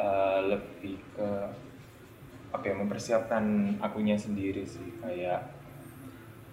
eh, 0.00 0.40
lebih 0.48 0.96
ke 1.12 1.28
apa 2.54 2.64
ya 2.70 2.74
mempersiapkan 2.78 3.76
akunya 3.82 4.14
sendiri 4.14 4.62
sih 4.62 4.94
kayak 5.02 5.42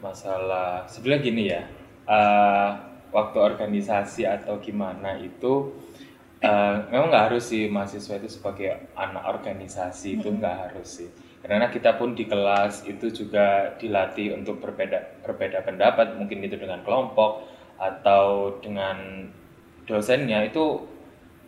masalah 0.01 0.89
sebenarnya 0.89 1.21
gini 1.21 1.43
ya 1.45 1.61
eh, 2.09 2.69
waktu 3.13 3.37
organisasi 3.37 4.25
atau 4.25 4.57
gimana 4.57 5.21
itu 5.21 5.77
eh, 6.41 6.75
memang 6.89 7.13
nggak 7.13 7.25
harus 7.31 7.53
sih 7.53 7.69
mahasiswa 7.69 8.17
itu 8.17 8.29
sebagai 8.33 8.89
anak 8.97 9.23
organisasi 9.29 10.17
itu 10.17 10.27
nggak 10.33 10.57
harus 10.67 11.05
sih 11.05 11.09
karena 11.41 11.67
kita 11.73 11.97
pun 11.97 12.13
di 12.13 12.30
kelas 12.30 12.86
itu 12.86 13.10
juga 13.10 13.73
dilatih 13.82 14.38
untuk 14.38 14.62
berbeda 14.62 15.25
berbeda 15.25 15.65
pendapat 15.65 16.13
mungkin 16.13 16.45
itu 16.45 16.54
dengan 16.54 16.86
kelompok 16.86 17.49
atau 17.82 18.58
dengan 18.62 19.25
dosennya 19.89 20.45
itu 20.45 20.86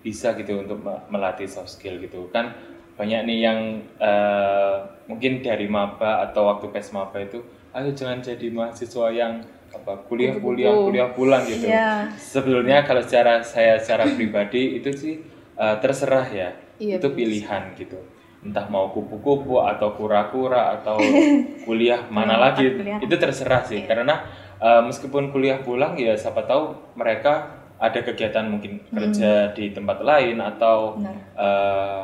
bisa 0.01 0.33
gitu 0.35 0.65
untuk 0.65 0.81
me- 0.83 0.99
melatih 1.13 1.45
soft 1.47 1.77
skill 1.77 2.01
gitu. 2.01 2.27
Kan 2.33 2.51
banyak 2.97 3.21
nih 3.29 3.39
yang 3.45 3.59
eh, 4.01 4.75
mungkin 5.05 5.45
dari 5.45 5.69
maba 5.69 6.25
atau 6.25 6.49
waktu 6.49 6.73
pes 6.73 6.89
maba 6.91 7.21
itu 7.21 7.41
ayo 7.73 7.89
jangan 7.93 8.21
jadi 8.21 8.49
mahasiswa 8.53 9.07
yang 9.13 9.41
apa 9.73 9.97
kuliah 10.05 10.37
kuliah 10.37 10.73
kuliah 10.73 11.09
pulang 11.13 11.41
gitu. 11.45 11.65
Iya. 11.65 12.05
sebetulnya 12.13 12.85
kalau 12.85 13.01
secara 13.01 13.41
saya 13.41 13.81
secara 13.81 14.05
pribadi 14.05 14.77
itu 14.77 14.89
sih 14.93 15.15
eh, 15.57 15.75
terserah 15.81 16.27
ya. 16.29 16.49
Iya, 16.81 16.97
itu 16.97 17.07
pilihan 17.13 17.77
gitu 17.77 17.97
entah 18.43 18.67
mau 18.67 18.91
kupu-kupu 18.91 19.63
atau 19.63 19.95
kura-kura 19.95 20.79
atau 20.79 20.99
kuliah 21.67 22.03
mana 22.11 22.35
lagi 22.35 22.75
kuliah. 22.75 22.99
itu 22.99 23.15
terserah 23.15 23.63
sih. 23.63 23.87
Karena 23.87 24.23
eh, 24.59 24.81
meskipun 24.83 25.31
kuliah 25.31 25.63
pulang 25.63 25.95
ya 25.95 26.13
siapa 26.13 26.43
tahu 26.43 26.75
mereka 26.99 27.59
ada 27.79 27.99
kegiatan 27.99 28.47
mungkin 28.47 28.79
kerja 28.87 29.51
di 29.51 29.71
tempat 29.75 30.03
lain 30.03 30.39
atau 30.39 30.99
Benar. 30.99 31.15
eh, 31.39 32.01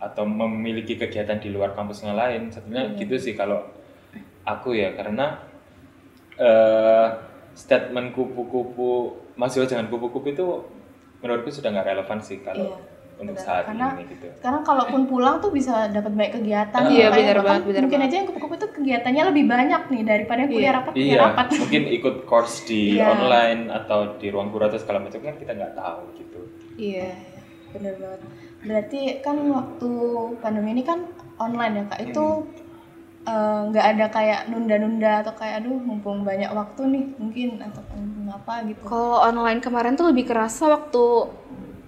atau 0.00 0.24
memiliki 0.24 0.96
kegiatan 0.96 1.36
di 1.36 1.52
luar 1.52 1.76
kampus 1.76 2.04
yang 2.04 2.16
lain. 2.16 2.48
Sebenarnya 2.48 2.96
gitu 2.96 3.16
sih 3.20 3.36
kalau 3.36 3.64
aku 4.44 4.76
ya. 4.76 4.92
Karena 4.96 5.36
eh 6.40 7.08
statement 7.52 8.16
kupu-kupu 8.16 9.12
mahasiswa 9.36 9.68
jangan 9.68 9.92
kupu-kupu 9.92 10.32
itu 10.32 10.46
menurutku 11.20 11.52
sudah 11.52 11.68
nggak 11.68 11.88
relevan 11.92 12.18
sih 12.22 12.40
kalau 12.40 12.64
Iya, 12.64 12.89
untuk 13.20 13.34
benar. 13.34 13.44
saat 13.44 13.64
Karena- 13.66 13.92
ini 13.92 14.04
gitu 14.08 14.26
Sekarang 14.32 14.62
kalaupun 14.62 15.00
pulang 15.04 15.36
tuh 15.38 15.50
bisa 15.50 15.74
dapat 15.86 16.10
banyak 16.10 16.32
kegiatan. 16.34 16.80
Iya, 16.82 17.06
Kayak 17.06 17.12
benar 17.12 17.38
banget, 17.38 17.62
benar 17.62 17.80
Mungkin 17.80 17.98
banget. 17.98 18.08
aja 18.08 18.16
yang 18.16 18.26
kupu-kupu 18.26 18.54
itu 18.54 18.68
kegiatannya 18.72 19.22
lebih 19.26 19.44
banyak 19.46 19.82
nih 19.86 20.02
daripada 20.02 20.38
yang 20.38 20.50
kuliah 20.50 20.64
Iya. 20.64 20.76
rapat 20.76 20.92
kuliah 20.92 21.06
iya 21.06 21.16
rapat. 21.18 21.46
mungkin 21.62 21.82
ikut 21.90 22.16
course 22.24 22.56
di 22.64 22.82
Iya. 22.94 23.04
online 23.10 23.60
atau 23.68 23.98
di 24.16 24.26
ruang 24.28 24.48
guru 24.48 24.64
atau 24.64 24.78
segala 24.78 24.98
macam 24.98 25.20
kan 25.20 25.36
kita 25.36 25.52
nggak 25.52 25.74
tahu 25.74 26.00
gitu 26.16 26.40
Iya. 26.74 27.10
Bener 27.70 27.94
banget. 27.94 28.20
Berarti 28.60 29.00
kan 29.20 29.36
waktu 29.46 29.90
pandemi 30.38 30.72
ini 30.72 30.82
kan 30.82 31.06
online 31.36 31.74
ya 31.74 31.84
kak. 31.86 32.00
Itu 32.04 32.26
eh, 33.22 33.32
nggak 33.66 33.86
ada 33.90 34.06
kayak 34.08 34.40
nunda-nunda 34.48 35.20
atau 35.20 35.32
kayak 35.34 35.60
aduh 35.60 35.76
mumpung 35.78 36.24
banyak 36.24 36.48
waktu 36.50 36.82
nih 36.86 37.04
mungkin 37.14 37.60
atau 37.60 37.84
mumpung 37.90 38.28
apa 38.30 38.64
gitu. 38.64 38.80
Kalau 38.82 39.20
online 39.20 39.60
kemarin 39.60 39.92
tuh 39.92 40.08
lebih 40.08 40.24
kerasa 40.24 40.66
waktu 40.66 41.04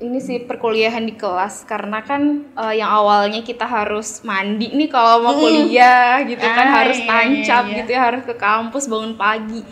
ini 0.02 0.18
sih 0.18 0.42
perkuliahan 0.42 1.06
di 1.06 1.14
kelas. 1.14 1.62
Karena 1.62 2.02
kan 2.02 2.50
eh, 2.52 2.74
yang 2.82 2.90
awalnya 2.90 3.40
kita 3.40 3.62
harus 3.64 4.20
mandi 4.26 4.74
nih 4.74 4.90
kalau 4.90 5.22
mau 5.22 5.34
kuliah 5.38 6.20
gitu 6.26 6.42
kan 6.42 6.66
Ah, 6.68 6.82
harus 6.82 6.98
iya, 6.98 7.06
tancap 7.06 7.62
iya, 7.64 7.70
iya. 7.70 7.78
gitu 7.80 7.90
ya 7.94 8.00
harus 8.02 8.22
ke 8.26 8.34
kampus 8.34 8.90
bangun 8.90 9.14
pagi. 9.14 9.62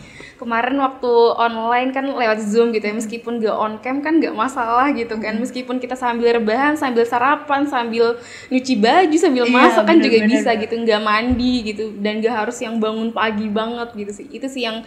Kemarin 0.40 0.80
waktu 0.80 1.12
online 1.36 1.92
kan 1.92 2.08
lewat 2.08 2.40
Zoom 2.40 2.72
gitu 2.72 2.88
ya 2.88 2.96
meskipun 2.96 3.44
gak 3.44 3.52
on 3.60 3.76
cam 3.84 4.00
kan 4.00 4.16
gak 4.24 4.32
masalah 4.32 4.88
gitu 4.96 5.20
kan. 5.20 5.36
Meskipun 5.36 5.76
kita 5.76 5.92
sambil 5.92 6.32
rebahan 6.32 6.80
sambil 6.80 7.04
sarapan 7.04 7.68
sambil 7.68 8.16
nyuci 8.48 8.80
baju 8.80 9.16
sambil 9.20 9.44
Iya, 9.44 9.52
masak 9.52 9.84
kan 9.84 10.00
juga 10.00 10.18
bisa 10.24 10.56
gitu 10.56 10.80
nggak 10.80 11.00
mandi 11.04 11.54
gitu. 11.68 11.92
Dan 12.00 12.24
gak 12.24 12.46
harus 12.46 12.56
yang 12.64 12.80
bangun 12.80 13.12
pagi 13.12 13.52
banget 13.52 13.92
gitu 13.92 14.12
sih. 14.16 14.26
Itu 14.32 14.48
sih 14.48 14.64
yang 14.64 14.80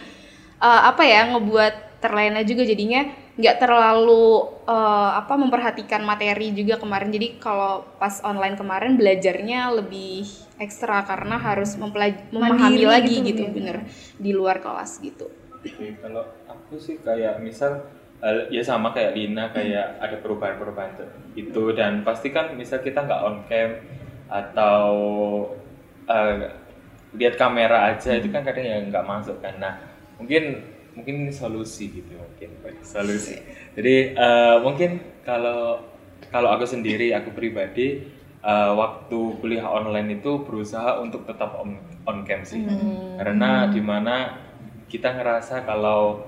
eh, 0.58 0.80
apa 0.90 1.06
ya 1.06 1.30
ngebuat 1.30 1.93
terlena 2.04 2.44
juga 2.44 2.68
jadinya 2.68 3.08
nggak 3.40 3.56
terlalu 3.56 4.44
eh, 4.68 5.10
apa 5.16 5.34
memperhatikan 5.40 6.04
materi 6.04 6.52
juga 6.52 6.76
kemarin. 6.76 7.08
Jadi 7.08 7.40
kalau 7.40 7.80
pas 7.96 8.20
online 8.20 8.60
kemarin 8.60 9.00
belajarnya 9.00 9.72
lebih 9.80 10.28
ekstra 10.60 11.00
karena 11.08 11.40
harus 11.40 11.74
mempelaj- 11.80 12.28
memahami 12.28 12.60
Mandiri 12.60 12.84
lagi 12.84 13.16
gitu, 13.24 13.28
gitu, 13.32 13.42
ya. 13.48 13.50
bener 13.56 13.76
di 14.20 14.30
luar 14.36 14.60
kelas 14.60 15.00
gitu. 15.00 15.32
Oke, 15.64 15.96
kalau 15.98 16.28
aku 16.44 16.76
sih 16.76 17.00
kayak 17.00 17.40
misal 17.40 17.88
eh, 18.20 18.52
ya 18.52 18.60
sama 18.60 18.92
kayak 18.92 19.16
Lina 19.16 19.48
kayak 19.48 19.96
ada 20.04 20.16
perubahan-perubahan 20.20 21.00
itu. 21.34 21.62
Dan 21.72 22.04
pasti 22.04 22.28
kan 22.30 22.52
misal 22.52 22.84
kita 22.84 23.08
nggak 23.08 23.22
on 23.24 23.36
cam 23.48 23.70
atau 24.28 24.84
eh, 26.06 26.52
lihat 27.14 27.34
kamera 27.38 27.94
aja 27.94 28.18
itu 28.18 28.28
kan 28.28 28.42
kadang 28.44 28.66
ya 28.66 28.76
nggak 28.84 29.06
masuk 29.06 29.40
kan. 29.40 29.56
Nah 29.58 29.74
mungkin 30.20 30.73
mungkin 30.94 31.26
ini 31.26 31.32
solusi 31.34 31.90
gitu 31.90 32.14
mungkin. 32.14 32.50
Solusi. 32.82 33.34
Jadi 33.74 34.14
eh, 34.14 34.56
mungkin 34.62 34.98
kalau 35.26 35.82
kalau 36.30 36.48
aku 36.50 36.64
sendiri 36.64 37.10
aku 37.12 37.34
pribadi 37.34 38.06
eh, 38.40 38.70
waktu 38.72 39.18
kuliah 39.38 39.66
online 39.66 40.18
itu 40.18 40.42
berusaha 40.42 40.98
untuk 40.98 41.26
tetap 41.26 41.58
on, 41.58 41.76
on 42.06 42.22
cam 42.22 42.42
sih. 42.42 42.62
Karena 43.18 43.68
di 43.68 43.82
mana 43.82 44.38
kita 44.86 45.14
ngerasa 45.14 45.66
kalau 45.66 46.22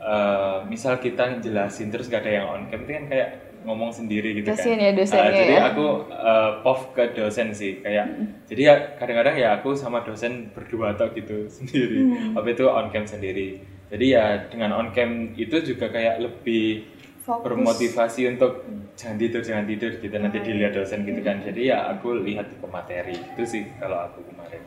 eh, 0.00 0.58
misal 0.66 0.96
kita 0.96 1.40
jelasin 1.40 1.92
terus 1.92 2.08
gak 2.08 2.24
ada 2.24 2.32
yang 2.42 2.46
on 2.48 2.62
cam 2.68 2.80
itu 2.84 2.92
kan 2.92 3.06
kayak 3.08 3.30
ngomong 3.66 3.90
sendiri 3.90 4.30
gitu 4.38 4.54
Kasian 4.54 4.78
kan 4.78 4.86
ya 4.86 4.90
dosennya 4.94 5.26
Eh, 5.26 5.38
jadi 5.42 5.54
ya. 5.58 5.62
aku 5.74 5.86
eh, 6.06 6.50
POV 6.62 6.80
ke 6.94 7.04
dosen 7.18 7.50
sih 7.50 7.82
kayak 7.82 8.06
jadi 8.46 8.62
ya 8.62 8.74
kadang-kadang 8.94 9.34
ya 9.34 9.48
aku 9.58 9.74
sama 9.74 10.06
dosen 10.06 10.54
berdua 10.54 10.94
atau 10.94 11.10
gitu 11.10 11.48
sendiri. 11.56 12.06
Tapi 12.32 12.48
itu 12.54 12.64
on 12.70 12.86
cam 12.94 13.02
sendiri 13.04 13.58
jadi 13.86 14.06
ya 14.08 14.24
dengan 14.46 14.70
on 14.74 14.90
cam 14.90 15.10
itu 15.32 15.56
juga 15.64 15.86
kayak 15.88 16.18
lebih 16.18 16.90
Fokus. 17.20 17.42
bermotivasi 17.44 18.22
untuk 18.28 18.62
jangan 18.94 19.16
tidur 19.16 19.40
jangan 19.40 19.64
tidur 19.64 19.90
gitu. 19.94 20.14
Nanti 20.14 20.38
dilihat 20.40 20.72
dosen 20.72 21.02
gitu 21.02 21.20
kan. 21.20 21.38
Jadi 21.40 21.60
ya 21.66 21.86
aku 21.88 22.18
lihat 22.20 22.46
ke 22.48 22.66
materi. 22.66 23.14
Itu 23.14 23.42
sih 23.42 23.66
kalau 23.76 23.98
aku 24.04 24.22
kemarin. 24.24 24.62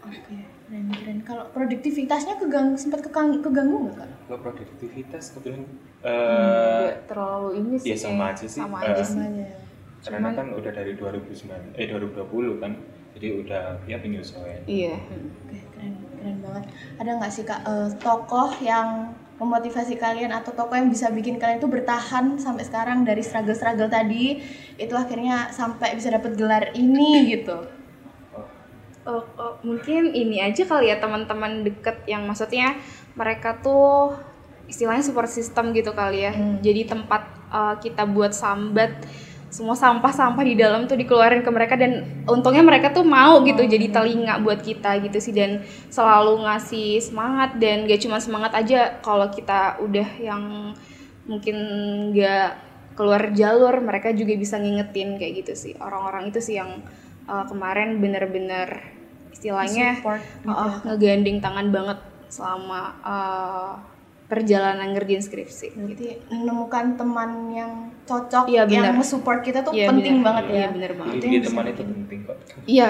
Oke, 0.00 0.36
keren 0.64 0.86
keren. 0.92 1.18
Kalau 1.22 1.44
produktivitasnya 1.48 2.36
keganggu 2.36 2.76
sempat 2.76 3.00
kekang- 3.00 3.40
keganggu 3.40 3.78
nggak 3.84 3.96
kak? 3.96 4.10
kalau 4.24 4.40
produktivitas 4.42 5.24
kebetulan 5.30 5.62
Hmm, 6.00 6.06
eh 6.06 6.80
nggak 6.82 6.98
terlalu 7.06 7.48
ini 7.56 7.74
sih 7.76 7.88
ya 7.88 7.96
sama 7.98 8.12
kayak- 8.26 8.32
aja 8.32 8.46
sih. 8.46 8.60
sama 8.60 8.78
Eh, 8.78 8.86
aja 8.86 9.02
sih. 9.02 9.14
Semuanya. 9.14 9.48
karena 10.04 10.28
kan 10.30 10.46
udah 10.52 10.68
dari 10.70 10.92
2009 10.94 11.62
eh 11.72 11.86
2020 11.86 12.58
kan. 12.58 12.72
Jadi 13.14 13.26
udah 13.38 13.64
ya 13.84 13.96
penyesuaian. 13.96 14.62
Iya. 14.64 14.92
Oke, 14.92 15.16
keren 15.40 15.63
keren 16.24 16.40
banget. 16.40 16.64
Ada 16.96 17.10
nggak 17.20 17.32
sih 17.36 17.44
kak 17.44 17.60
eh, 17.68 17.88
tokoh 18.00 18.48
yang 18.64 19.12
memotivasi 19.36 20.00
kalian 20.00 20.32
atau 20.32 20.56
tokoh 20.56 20.72
yang 20.72 20.88
bisa 20.88 21.12
bikin 21.12 21.36
kalian 21.36 21.60
itu 21.60 21.68
bertahan 21.68 22.40
sampai 22.40 22.64
sekarang 22.64 23.04
dari 23.04 23.20
struggle-struggle 23.20 23.92
tadi 23.92 24.40
itu 24.80 24.94
akhirnya 24.96 25.52
sampai 25.52 25.92
bisa 25.92 26.08
dapat 26.08 26.32
gelar 26.32 26.72
ini 26.72 27.28
gitu. 27.36 27.68
Oh, 29.04 29.20
Oh, 29.36 29.60
mungkin 29.60 30.16
ini 30.16 30.40
aja 30.40 30.64
kali 30.64 30.88
ya 30.88 30.96
teman-teman 30.96 31.60
deket 31.60 32.08
yang 32.08 32.24
maksudnya 32.24 32.80
mereka 33.12 33.60
tuh 33.60 34.16
istilahnya 34.64 35.04
support 35.04 35.28
system 35.28 35.76
gitu 35.76 35.92
kali 35.92 36.24
ya. 36.24 36.32
Jadi 36.64 36.88
tempat 36.88 37.28
uh, 37.52 37.76
kita 37.76 38.08
buat 38.08 38.32
sambat 38.32 39.04
semua 39.54 39.78
sampah-sampah 39.78 40.42
di 40.42 40.58
dalam 40.58 40.90
tuh 40.90 40.98
dikeluarin 40.98 41.46
ke 41.46 41.50
mereka 41.54 41.78
dan 41.78 42.02
untungnya 42.26 42.66
mereka 42.66 42.90
tuh 42.90 43.06
mau 43.06 43.38
gitu 43.46 43.62
jadi 43.62 43.86
telinga 43.86 44.42
buat 44.42 44.58
kita 44.58 44.98
gitu 45.06 45.22
sih 45.22 45.30
dan 45.30 45.62
selalu 45.94 46.42
ngasih 46.42 46.98
semangat 46.98 47.54
dan 47.62 47.86
gak 47.86 48.02
cuma 48.02 48.18
semangat 48.18 48.50
aja 48.58 48.98
kalau 48.98 49.30
kita 49.30 49.78
udah 49.78 50.08
yang 50.18 50.74
mungkin 51.30 51.56
nggak 52.10 52.50
keluar 52.98 53.30
jalur 53.30 53.78
mereka 53.78 54.10
juga 54.10 54.34
bisa 54.34 54.58
ngingetin 54.58 55.22
kayak 55.22 55.46
gitu 55.46 55.54
sih. 55.54 55.72
Orang-orang 55.78 56.34
itu 56.34 56.42
sih 56.42 56.58
yang 56.58 56.82
uh, 57.30 57.46
kemarin 57.46 58.02
bener-bener 58.02 58.82
istilahnya 59.30 60.02
Support. 60.02 60.22
uh, 60.50 60.74
ngegandeng 60.82 61.38
tangan 61.38 61.70
banget 61.70 61.98
selama 62.26 62.82
uh, 63.06 63.93
perjalanan 64.34 64.90
ngerjain 64.90 65.22
skripsi 65.22 65.66
gitu. 65.70 65.78
Berarti 65.94 66.08
menemukan 66.34 66.84
teman 66.98 67.30
yang 67.54 67.72
cocok 68.02 68.50
Iya, 68.50 68.66
yang 68.66 68.98
benar. 68.98 69.06
support 69.06 69.46
kita 69.46 69.62
tuh 69.62 69.70
Iya, 69.70 69.94
penting 69.94 70.18
benar. 70.20 70.26
banget 70.26 70.44
ya. 70.44 70.54
Iya, 70.58 70.66
benar 70.74 70.90
banget. 70.98 71.14
Yang 71.22 71.44
teman 71.46 71.64
itu 71.70 71.82
penting 71.86 72.18
kok 72.26 72.36
Iya, 72.66 72.88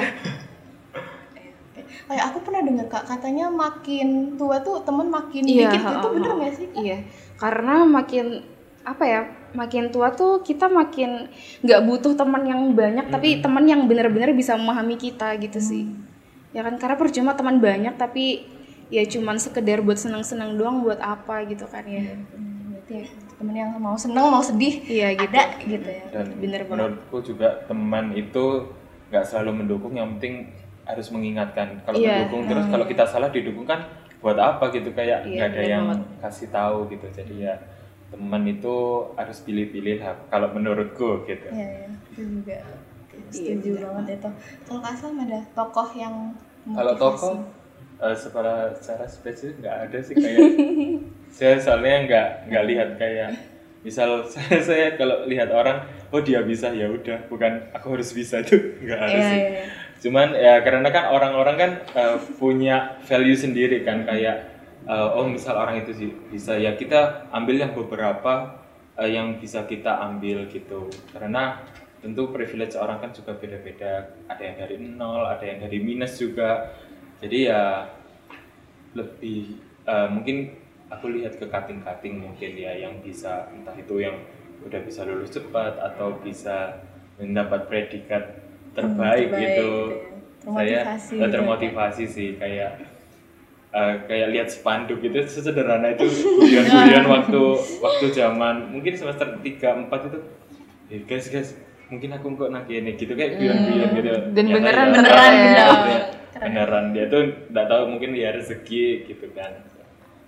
Kayak 2.05 2.25
aku 2.33 2.39
pernah 2.45 2.61
dengar 2.61 2.87
kak 2.93 3.05
katanya 3.09 3.49
makin 3.49 4.37
tua 4.37 4.61
tuh 4.61 4.85
temen 4.85 5.09
makin 5.09 5.43
iya, 5.49 5.73
dikit 5.73 5.83
ha, 5.89 5.91
itu 5.97 6.09
ha, 6.09 6.13
bener 6.13 6.31
nggak 6.37 6.53
sih? 6.53 6.67
Kak? 6.69 6.81
Iya, 6.85 6.99
karena 7.41 7.75
makin 7.89 8.27
apa 8.85 9.05
ya, 9.09 9.21
makin 9.57 9.89
tua 9.89 10.13
tuh 10.13 10.45
kita 10.45 10.69
makin 10.69 11.33
nggak 11.65 11.81
butuh 11.89 12.13
teman 12.13 12.45
yang 12.45 12.61
banyak, 12.77 13.09
tapi 13.09 13.41
teman 13.41 13.65
yang 13.65 13.89
benar-benar 13.89 14.37
bisa 14.37 14.53
memahami 14.53 15.01
kita 15.01 15.33
gitu 15.41 15.57
sih. 15.65 15.89
Ya 16.53 16.61
kan, 16.61 16.77
karena 16.77 17.01
percuma 17.01 17.33
teman 17.35 17.59
banyak 17.59 17.97
tapi 17.97 18.45
ya 18.95 19.03
cuman 19.05 19.35
sekedar 19.37 19.79
buat 19.81 19.97
senang-senang 19.97 20.55
doang 20.55 20.81
buat 20.81 20.99
apa 20.99 21.43
gitu 21.45 21.67
kan 21.67 21.83
ya. 21.85 22.15
Hmm, 22.15 22.71
Berarti 22.71 23.11
temen 23.35 23.55
yang 23.57 23.71
mau 23.77 23.97
seneng 23.97 24.29
mau 24.29 24.39
sedih 24.41 24.79
Iya 24.81 25.09
gitu. 25.17 25.35
ada 25.35 25.45
gitu 25.59 25.89
ya. 25.89 26.05
dan 26.13 26.27
Bener 26.37 26.61
banget. 26.63 26.71
menurutku 26.71 27.17
juga 27.25 27.49
teman 27.65 28.15
itu 28.15 28.71
nggak 29.07 29.25
selalu 29.25 29.51
mendukung 29.57 29.93
yang 29.93 30.15
penting 30.17 30.55
harus 30.85 31.09
mengingatkan 31.09 31.81
kalau 31.83 31.97
Iya. 31.97 32.23
mendukung 32.23 32.43
terus 32.47 32.67
kalau 32.69 32.85
kita 32.85 33.05
salah 33.05 33.29
didukung 33.29 33.65
kan 33.65 33.83
buat 34.21 34.37
apa 34.37 34.71
gitu 34.71 34.89
kayak 34.91 35.25
Iya, 35.25 35.33
nggak 35.35 35.49
ada 35.49 35.57
bener 35.57 35.71
yang 35.71 35.85
banget. 35.91 36.01
kasih 36.23 36.49
tahu 36.49 36.79
gitu 36.89 37.07
jadi 37.13 37.35
ya 37.43 37.55
teman 38.07 38.43
itu 38.45 38.75
harus 39.13 39.39
pilih-pilih 39.41 39.97
lah 39.99 40.15
kalau 40.29 40.49
menurutku 40.49 41.25
gitu 41.25 41.49
Iya, 41.51 41.67
iya. 41.81 41.89
Itu 42.09 42.23
juga 42.39 42.57
setuju 43.27 43.71
banget 43.81 44.19
itu. 44.19 44.31
Kalau 44.65 44.81
Aslam 44.83 45.19
ada 45.21 45.41
tokoh 45.53 45.89
yang 45.93 46.15
kalau 46.65 46.95
tokoh 46.95 47.35
eh, 47.99 48.17
secara 48.17 48.73
secara 48.75 49.05
spesifik 49.07 49.63
nggak 49.63 49.77
ada 49.91 49.99
sih 50.01 50.15
kayak 50.15 50.49
saya 51.37 51.55
soalnya 51.59 51.97
nggak 52.07 52.29
nggak 52.49 52.65
lihat 52.67 52.91
kayak 52.97 53.31
misal 53.83 54.23
saya, 54.33 54.59
saya 54.61 54.87
kalau 54.97 55.27
lihat 55.27 55.51
orang 55.51 55.85
oh 56.09 56.23
dia 56.23 56.41
bisa 56.43 56.73
ya 56.73 56.89
udah 56.89 57.27
bukan 57.29 57.69
aku 57.71 57.99
harus 57.99 58.11
bisa 58.11 58.41
itu 58.41 58.57
nggak 58.85 59.01
ada 59.01 59.13
Iya, 59.13 59.23
sih. 59.23 59.39
iya, 59.39 59.49
iya. 59.51 59.65
cuman 60.05 60.29
ya 60.37 60.55
karena 60.61 60.89
kan 60.89 61.05
orang-orang 61.11 61.57
kan 61.57 61.71
eh, 61.93 62.17
punya 62.37 62.97
value 63.05 63.37
sendiri 63.37 63.85
kan 63.85 64.05
kayak 64.05 64.37
eh, 64.85 65.09
oh 65.17 65.25
misal 65.25 65.57
orang 65.57 65.81
itu 65.81 65.93
sih 65.93 66.11
bisa 66.29 66.57
ya 66.57 66.77
kita 66.77 67.29
ambil 67.33 67.57
yang 67.57 67.73
beberapa 67.73 68.61
eh, 68.95 69.11
yang 69.11 69.41
bisa 69.41 69.65
kita 69.65 69.97
ambil 70.07 70.45
gitu. 70.47 70.87
Karena 71.11 71.65
tentu 71.99 72.29
privilege 72.29 72.77
orang 72.77 73.01
kan 73.01 73.11
juga 73.11 73.33
beda-beda. 73.33 74.13
Ada 74.29 74.43
yang 74.45 74.57
dari 74.61 74.77
nol 74.77 75.25
ada 75.25 75.41
yang 75.41 75.57
dari 75.59 75.81
minus 75.81 76.21
juga 76.21 76.69
jadi 77.25 77.39
ya 77.49 77.63
lebih 78.93 79.57
eh, 79.89 80.09
mungkin 80.13 80.37
aku 80.93 81.11
lihat 81.17 81.41
ke 81.41 81.49
cutting-cutting 81.49 82.21
mungkin 82.21 82.51
ya 82.55 82.77
yang 82.77 83.01
bisa 83.01 83.49
entah 83.51 83.75
itu 83.75 84.05
yang 84.05 84.21
udah 84.65 84.81
bisa 84.85 85.03
lulus 85.09 85.33
cepat 85.33 85.81
atau 85.81 86.21
bisa 86.21 86.85
mendapat 87.17 87.67
predikat 87.67 88.45
terbaik, 88.77 89.31
terbaik 89.33 89.43
gitu. 89.43 89.73
gitu 90.45 90.61
ya. 90.69 90.81
Termotivasi 90.85 91.09
Saya 91.09 91.09
gitu 91.09 91.17
eh, 91.17 91.25
ya, 91.25 91.33
termotivasi 91.33 92.05
sih 92.05 92.29
kayak 92.37 92.71
eh, 93.73 93.95
kayak 94.07 94.29
lihat 94.37 94.49
spanduk 94.53 95.01
itu 95.01 95.19
sesederhana 95.25 95.97
itu 95.97 96.05
guyon-guyon 96.45 97.05
waktu 97.09 97.43
waktu 97.81 98.07
zaman 98.13 98.69
mungkin 98.69 98.93
semester 98.93 99.41
3 99.41 99.89
4 99.89 100.09
itu 100.13 100.19
eh, 100.93 101.01
guys 101.09 101.27
guys 101.33 101.51
mungkin 101.89 102.17
aku 102.17 102.27
kok 102.37 102.51
nanti 102.53 102.81
ini 102.81 102.97
gitu 102.97 103.13
kayak 103.17 103.41
guyon-guyon 103.41 103.91
gitu 103.97 104.09
Dan 104.37 104.45
Nyata 104.49 104.57
beneran, 104.61 104.87
ya, 104.87 104.93
beneran, 104.93 105.33
ya, 105.33 105.41
beneran. 105.41 106.13
Ya, 106.35 106.42
beneran 106.42 106.87
dia 106.90 107.05
tuh 107.07 107.23
nggak 107.49 107.66
tahu 107.66 107.83
mungkin 107.88 108.11
dia 108.12 108.31
rezeki 108.31 108.85
gitu 109.07 109.27
kan 109.31 109.53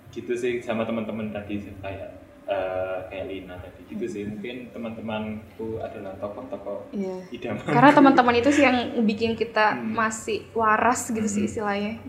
gitu 0.09 0.33
sih 0.33 0.59
sama 0.59 0.81
teman-teman 0.81 1.29
tadi 1.29 1.59
sih 1.59 1.73
kayak 1.77 2.09
eh, 2.45 2.97
kayak 3.07 3.25
Lina 3.27 3.55
tadi 3.57 3.81
gitu 3.85 4.05
sih 4.07 4.23
mungkin 4.23 4.71
teman-temanku 4.71 5.77
adalah 5.77 6.15
tokoh-tokoh 6.17 6.89
Iya. 6.89 7.17
idaman 7.29 7.59
Karena 7.61 7.91
teman-teman 7.91 8.35
itu 8.35 8.49
sih 8.49 8.63
yang 8.63 8.77
bikin 9.03 9.35
kita 9.35 9.75
Hmm. 9.75 9.93
masih 9.93 10.47
waras 10.53 11.07
gitu 11.07 11.27
sih 11.27 11.43
istilahnya. 11.45 11.99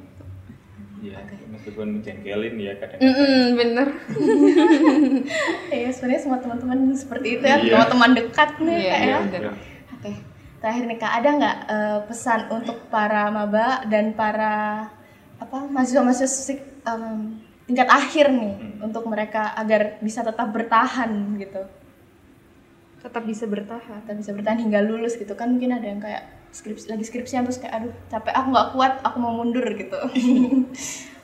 ya 0.99 1.15
meskipun 1.49 1.95
menjengkelin 1.95 2.59
ya 2.59 2.75
kadang 2.75 2.99
Mm-mm, 2.99 3.55
bener. 3.55 3.87
Iya, 5.71 5.95
sebenarnya 5.95 6.21
semua 6.21 6.39
teman-teman 6.39 6.91
seperti 6.93 7.39
itu 7.39 7.45
ya, 7.45 7.55
Iya. 7.57 7.71
teman-teman 7.73 8.11
dekat 8.15 8.51
nih 8.59 8.75
Iya, 8.77 8.91
Kak 8.91 8.99
iya, 8.99 9.07
ya. 9.09 9.19
bener. 9.23 9.55
Terakhir 10.59 10.85
nih 10.85 10.99
Kak, 10.99 11.13
ada 11.15 11.29
nggak 11.33 11.57
eh, 11.69 11.99
pesan 12.05 12.41
untuk 12.51 12.91
para 12.91 13.31
maba 13.31 13.87
dan 13.87 14.11
para 14.13 14.87
apa 15.39 15.59
mahasiswa-mahasiswa 15.65 16.55
em, 16.85 17.39
tingkat 17.65 17.87
akhir 17.89 18.27
nih 18.29 18.55
Hmm. 18.59 18.77
untuk 18.85 19.07
mereka 19.07 19.55
agar 19.55 20.01
bisa 20.01 20.21
tetap 20.21 20.51
bertahan 20.51 21.11
gitu, 21.39 21.63
Tetap 22.99 23.23
bisa 23.23 23.47
bertahan. 23.47 24.03
tetap 24.03 24.19
bisa 24.19 24.35
bertahan 24.35 24.59
hingga 24.59 24.83
lulus 24.83 25.15
gitu 25.15 25.31
kan 25.33 25.47
mungkin 25.49 25.71
ada 25.71 25.87
yang 25.87 25.99
kayak 25.99 26.27
skripsi 26.51 26.91
lagi 26.91 27.05
skripsian 27.05 27.47
terus 27.47 27.63
kayak 27.63 27.75
aduh 27.79 27.95
capek 28.09 28.35
aku 28.35 28.49
nggak 28.51 28.69
kuat 28.73 28.93
aku 29.01 29.17
mau 29.17 29.31
mundur 29.33 29.63
gitu. 29.73 29.95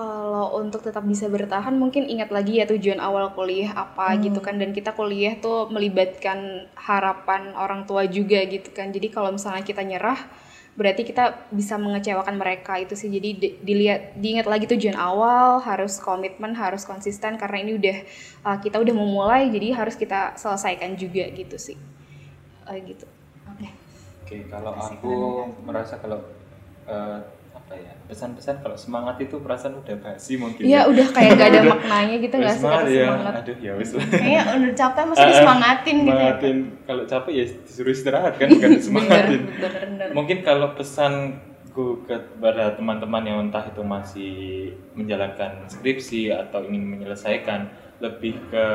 Kalau 0.00 0.56
untuk 0.56 0.80
tetap 0.80 1.04
bisa 1.04 1.28
bertahan 1.28 1.76
mungkin 1.76 2.08
ingat 2.08 2.32
lagi 2.32 2.56
ya 2.56 2.64
tujuan 2.72 2.96
awal 3.08 3.36
kuliah 3.36 3.68
apa 3.84 4.16
gitu 4.24 4.40
kan 4.40 4.56
dan 4.56 4.72
kita 4.72 4.96
kuliah 4.96 5.36
tuh 5.44 5.68
melibatkan 5.68 6.38
harapan 6.72 7.52
orang 7.64 7.84
tua 7.84 8.08
juga 8.08 8.40
gitu 8.48 8.72
kan. 8.72 8.88
Jadi 8.96 9.12
kalau 9.12 9.28
misalnya 9.36 9.60
kita 9.60 9.84
nyerah 9.84 10.16
berarti 10.78 11.02
kita 11.04 11.52
bisa 11.52 11.76
mengecewakan 11.76 12.40
mereka 12.40 12.80
itu 12.80 12.96
sih. 12.96 13.12
Jadi 13.12 13.28
di- 13.42 13.56
dilihat 13.60 14.16
diingat 14.16 14.46
lagi 14.48 14.64
tujuan 14.72 14.96
awal, 14.96 15.60
harus 15.68 16.00
komitmen, 16.00 16.56
harus 16.56 16.88
konsisten 16.88 17.36
karena 17.36 17.58
ini 17.60 17.72
udah 17.76 17.96
uh, 18.48 18.58
kita 18.64 18.80
udah 18.80 18.94
memulai 18.96 19.52
jadi 19.52 19.76
harus 19.84 20.00
kita 20.00 20.32
selesaikan 20.40 20.96
juga 20.96 21.28
gitu 21.28 21.60
sih. 21.60 21.76
Uh, 22.64 22.78
gitu. 22.88 23.04
Oke. 23.52 23.68
Oke, 24.24 24.36
kalau 24.48 24.72
aku 24.80 25.12
merasa 25.66 26.00
kalau 26.00 26.24
eh, 26.88 27.18
apa 27.70 27.86
ya 27.86 27.94
pesan-pesan 28.10 28.66
kalau 28.66 28.74
semangat 28.74 29.22
itu 29.22 29.38
perasaan 29.38 29.78
udah 29.78 29.94
basi 30.02 30.34
mungkin. 30.34 30.66
Iya 30.66 30.90
udah 30.90 31.06
kayak 31.14 31.38
gak 31.38 31.48
ada 31.54 31.60
maknanya 31.70 32.16
gitu 32.18 32.34
nggak 32.34 32.54
sih 32.58 32.62
semangat 32.66 32.86
ya. 32.90 33.06
semangat. 33.06 33.32
Aduh 33.46 33.56
ya 33.62 33.72
wis 33.78 33.90
lah. 33.94 34.06
Kayaknya 34.10 34.42
udah 34.42 34.74
capek 34.74 35.04
mesti 35.06 35.26
disemangatin 35.30 35.94
gitu 35.94 36.10
ya. 36.10 36.10
Semangatin. 36.10 36.56
Kalau 36.82 37.02
capek 37.06 37.32
ya 37.38 37.44
disuruh 37.62 37.92
istirahat 37.94 38.34
kan 38.42 38.48
bukan 38.50 38.70
disemangatin. 38.82 39.40
Bener-bener. 39.54 40.08
Mungkin 40.10 40.38
kalau 40.42 40.68
pesanku 40.74 41.86
kepada 42.10 42.74
teman-teman 42.74 43.22
yang 43.22 43.38
entah 43.46 43.62
itu 43.62 43.82
masih 43.86 44.34
menjalankan 44.98 45.70
skripsi 45.70 46.34
atau 46.34 46.66
ingin 46.66 46.98
menyelesaikan 46.98 47.70
lebih 48.02 48.34
ke 48.50 48.66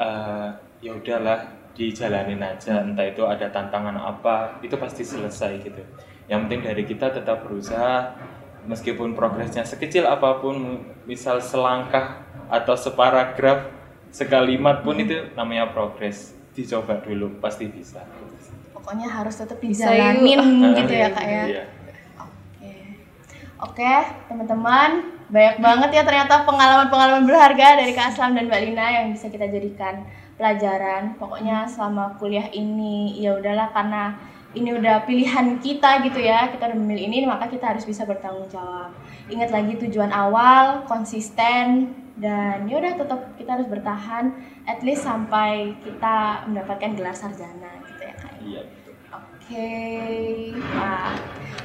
eh, 0.00 0.48
ya 0.80 0.90
udahlah 0.96 1.68
dijalanin 1.76 2.40
aja 2.40 2.80
entah 2.80 3.04
itu 3.04 3.20
ada 3.28 3.52
tantangan 3.52 3.98
apa 4.00 4.56
itu 4.64 4.72
pasti 4.80 5.04
selesai 5.04 5.60
gitu 5.60 5.84
yang 6.30 6.48
penting 6.48 6.64
dari 6.64 6.82
kita 6.88 7.12
tetap 7.12 7.44
berusaha 7.44 8.16
meskipun 8.64 9.12
progresnya 9.12 9.64
sekecil 9.64 10.08
apa 10.08 10.40
pun 10.40 10.80
misal 11.04 11.40
selangkah 11.40 12.24
atau 12.48 12.72
separagraf 12.76 13.68
sekalimat 14.08 14.80
pun 14.80 14.96
itu 14.96 15.32
namanya 15.36 15.68
progres 15.68 16.32
dicoba 16.54 17.02
dulu 17.02 17.42
pasti 17.42 17.68
bisa 17.68 18.06
Pokoknya 18.84 19.08
harus 19.08 19.32
tetap 19.32 19.56
Bisa 19.64 19.88
dijalanin 19.88 20.40
yuk. 20.60 20.76
gitu 20.84 20.92
ya 20.92 21.08
kak 21.08 21.24
ya. 21.24 21.44
Iya. 21.48 21.64
Oke, 22.20 22.72
oke 23.64 23.94
teman-teman, 24.28 24.90
banyak 25.32 25.56
banget 25.56 25.90
ya 25.96 26.02
ternyata 26.04 26.44
pengalaman-pengalaman 26.44 27.24
berharga 27.24 27.80
dari 27.80 27.96
Kak 27.96 28.12
Aslam 28.12 28.36
dan 28.36 28.52
Mbak 28.52 28.60
Lina 28.60 28.86
yang 28.92 29.06
bisa 29.16 29.32
kita 29.32 29.48
jadikan 29.48 30.04
pelajaran. 30.36 31.16
Pokoknya 31.16 31.64
selama 31.64 32.12
kuliah 32.20 32.44
ini 32.52 33.16
ya 33.24 33.40
udahlah 33.40 33.72
karena 33.72 34.20
ini 34.54 34.70
udah 34.74 35.02
pilihan 35.04 35.58
kita 35.58 36.06
gitu 36.06 36.22
ya, 36.22 36.48
kita 36.48 36.70
udah 36.70 36.78
memilih 36.78 37.10
ini 37.10 37.26
maka 37.26 37.50
kita 37.50 37.74
harus 37.74 37.84
bisa 37.84 38.06
bertanggung 38.06 38.46
jawab. 38.48 38.94
Ingat 39.26 39.50
lagi 39.50 39.74
tujuan 39.86 40.14
awal, 40.14 40.86
konsisten 40.86 41.94
dan 42.14 42.70
ya 42.70 42.78
udah 42.78 42.94
tetap 42.94 43.20
kita 43.34 43.58
harus 43.58 43.66
bertahan 43.66 44.30
at 44.70 44.78
least 44.86 45.02
sampai 45.02 45.74
kita 45.82 46.46
mendapatkan 46.46 46.94
gelar 46.94 47.14
sarjana 47.14 47.82
gitu 47.90 48.02
ya 48.06 48.14
Kak. 48.14 48.32
iya 48.38 48.60
betul. 48.62 48.94
Oke, 49.14 49.70
Wah, 50.56 51.14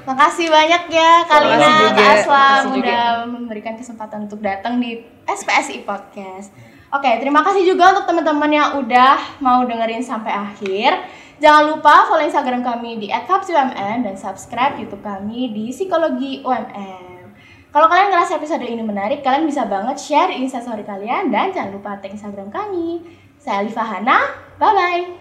makasih 0.04 0.52
banyak 0.52 0.84
ya 0.92 1.24
Kalina, 1.30 1.96
Kak 1.96 2.10
Aslam 2.22 2.64
udah 2.76 3.04
memberikan 3.30 3.78
kesempatan 3.78 4.28
untuk 4.28 4.44
datang 4.44 4.82
di 4.82 5.06
SPSI 5.24 5.86
Podcast. 5.86 6.52
Oke, 6.90 7.22
terima 7.22 7.46
kasih 7.46 7.70
juga 7.70 7.94
untuk 7.94 8.10
teman-teman 8.10 8.50
yang 8.50 8.70
udah 8.82 9.38
mau 9.38 9.62
dengerin 9.62 10.02
sampai 10.02 10.34
akhir. 10.34 10.98
Jangan 11.40 11.72
lupa 11.72 12.04
follow 12.12 12.28
Instagram 12.28 12.68
kami 12.68 13.00
di 13.00 13.08
@fapsiumn 13.08 14.04
dan 14.04 14.16
subscribe 14.20 14.76
YouTube 14.76 15.00
kami 15.00 15.56
di 15.56 15.72
Psikologi 15.72 16.44
UMM. 16.44 17.32
Kalau 17.72 17.88
kalian 17.88 18.12
ngerasa 18.12 18.44
episode 18.44 18.60
ini 18.68 18.84
menarik, 18.84 19.24
kalian 19.24 19.48
bisa 19.48 19.64
banget 19.64 19.96
share 20.04 20.36
di 20.36 20.44
Instastory 20.44 20.84
kalian 20.84 21.32
dan 21.32 21.56
jangan 21.56 21.80
lupa 21.80 21.96
tag 22.04 22.12
Instagram 22.12 22.52
kami. 22.52 23.08
Saya 23.40 23.64
Alifa 23.64 23.88
Hana, 23.88 24.20
bye-bye. 24.60 25.16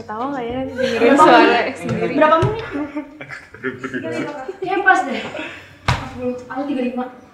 Ketawa 0.00 0.24
nggak 0.32 0.44
ya 0.48 0.58
dengerin 0.64 1.12
suara 1.12 1.60
sendiri? 1.76 2.16
Berapa 2.16 2.36
menit? 2.40 2.64
Kayaknya 4.64 4.78
pas 4.80 5.00
deh. 5.04 5.20
40, 6.24 6.48
aku 6.48 6.60
35. 6.64 7.29